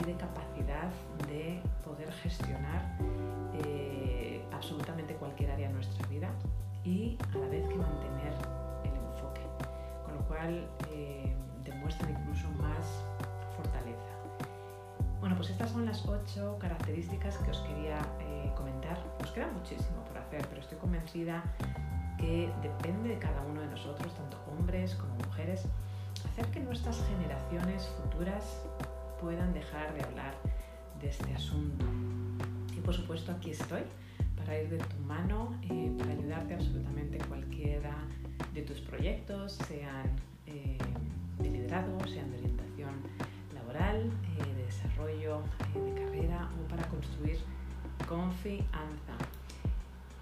de 0.06 0.14
capacidad 0.16 0.90
de 1.28 1.62
poder 1.86 2.12
gestionar 2.24 2.98
eh, 3.54 3.71
y 6.84 7.18
a 7.34 7.38
la 7.38 7.48
vez 7.48 7.68
que 7.68 7.76
mantener 7.76 8.34
el 8.84 8.92
enfoque, 8.96 9.42
con 10.06 10.16
lo 10.16 10.22
cual 10.28 10.68
eh, 10.90 11.36
demuestran 11.64 12.12
incluso 12.12 12.50
más 12.52 13.04
fortaleza. 13.56 14.12
Bueno, 15.20 15.36
pues 15.36 15.52
estas 15.52 15.70
son 15.70 15.86
las 15.86 16.06
ocho 16.08 16.58
características 16.60 17.38
que 17.38 17.52
os 17.52 17.60
quería 17.60 18.00
eh, 18.20 18.52
comentar. 18.56 18.98
Nos 19.20 19.32
queda 19.32 19.48
muchísimo 19.48 20.04
por 20.08 20.18
hacer, 20.18 20.46
pero 20.50 20.62
estoy 20.62 20.78
convencida 20.80 21.44
que 22.18 22.52
depende 22.62 23.10
de 23.10 23.20
cada 23.20 23.42
uno 23.44 23.62
de 23.62 23.68
nosotros, 23.68 24.14
tanto 24.16 24.38
hombres 24.52 24.96
como 24.96 25.14
mujeres, 25.28 25.66
hacer 26.26 26.46
que 26.48 26.60
nuestras 26.60 27.04
generaciones 27.08 27.88
futuras 28.02 28.64
puedan 29.20 29.54
dejar 29.54 29.94
de 29.94 30.04
hablar 30.04 30.34
de 31.00 31.10
este 31.10 31.34
asunto. 31.36 31.86
Y 32.76 32.80
por 32.80 32.94
supuesto 32.94 33.32
aquí 33.32 33.52
estoy 33.52 33.84
para 34.52 34.64
ir 34.64 34.70
de 34.70 34.78
tu 34.80 34.98
mano, 35.08 35.56
eh, 35.70 35.90
para 35.98 36.12
ayudarte 36.12 36.56
absolutamente 36.56 37.18
cualquiera 37.20 37.96
de 38.54 38.62
tus 38.64 38.82
proyectos, 38.82 39.54
sean 39.66 40.12
eh, 40.46 40.78
de 41.40 41.50
liderazgo, 41.52 41.98
sean 42.06 42.30
de 42.32 42.40
orientación 42.40 42.96
laboral, 43.54 44.12
eh, 44.12 44.56
de 44.58 44.66
desarrollo 44.66 45.42
de 45.74 45.94
carrera 45.94 46.50
o 46.60 46.68
para 46.68 46.86
construir 46.90 47.38
confianza. 48.10 49.16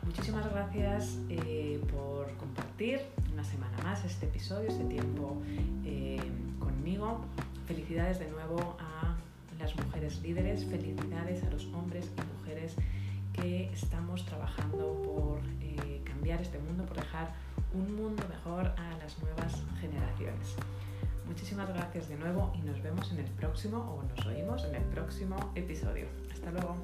Muchísimas 0.05 0.47
gracias 0.51 1.17
eh, 1.29 1.81
por 1.91 2.31
compartir 2.37 3.01
una 3.33 3.43
semana 3.43 3.79
más 3.83 4.05
este 4.05 4.27
episodio, 4.27 4.69
este 4.69 4.85
tiempo 4.85 5.41
eh, 5.85 6.21
conmigo. 6.59 7.25
Felicidades 7.65 8.19
de 8.19 8.29
nuevo 8.29 8.77
a 8.79 9.17
las 9.57 9.75
mujeres 9.75 10.21
líderes, 10.21 10.65
felicidades 10.65 11.43
a 11.43 11.49
los 11.49 11.65
hombres 11.73 12.11
y 12.15 12.37
mujeres 12.37 12.75
que 13.33 13.71
estamos 13.73 14.25
trabajando 14.25 15.01
por 15.03 15.39
eh, 15.61 16.01
cambiar 16.03 16.41
este 16.41 16.59
mundo, 16.59 16.85
por 16.85 16.97
dejar 16.97 17.33
un 17.73 17.95
mundo 17.95 18.23
mejor 18.27 18.67
a 18.77 18.97
las 18.97 19.17
nuevas 19.19 19.63
generaciones. 19.79 20.55
Muchísimas 21.27 21.69
gracias 21.69 22.09
de 22.09 22.17
nuevo 22.17 22.51
y 22.55 22.61
nos 22.61 22.81
vemos 22.81 23.11
en 23.11 23.19
el 23.19 23.25
próximo, 23.25 23.77
o 23.77 24.03
nos 24.03 24.25
oímos 24.25 24.63
en 24.65 24.75
el 24.75 24.83
próximo 24.83 25.51
episodio. 25.55 26.07
Hasta 26.33 26.51
luego. 26.51 26.77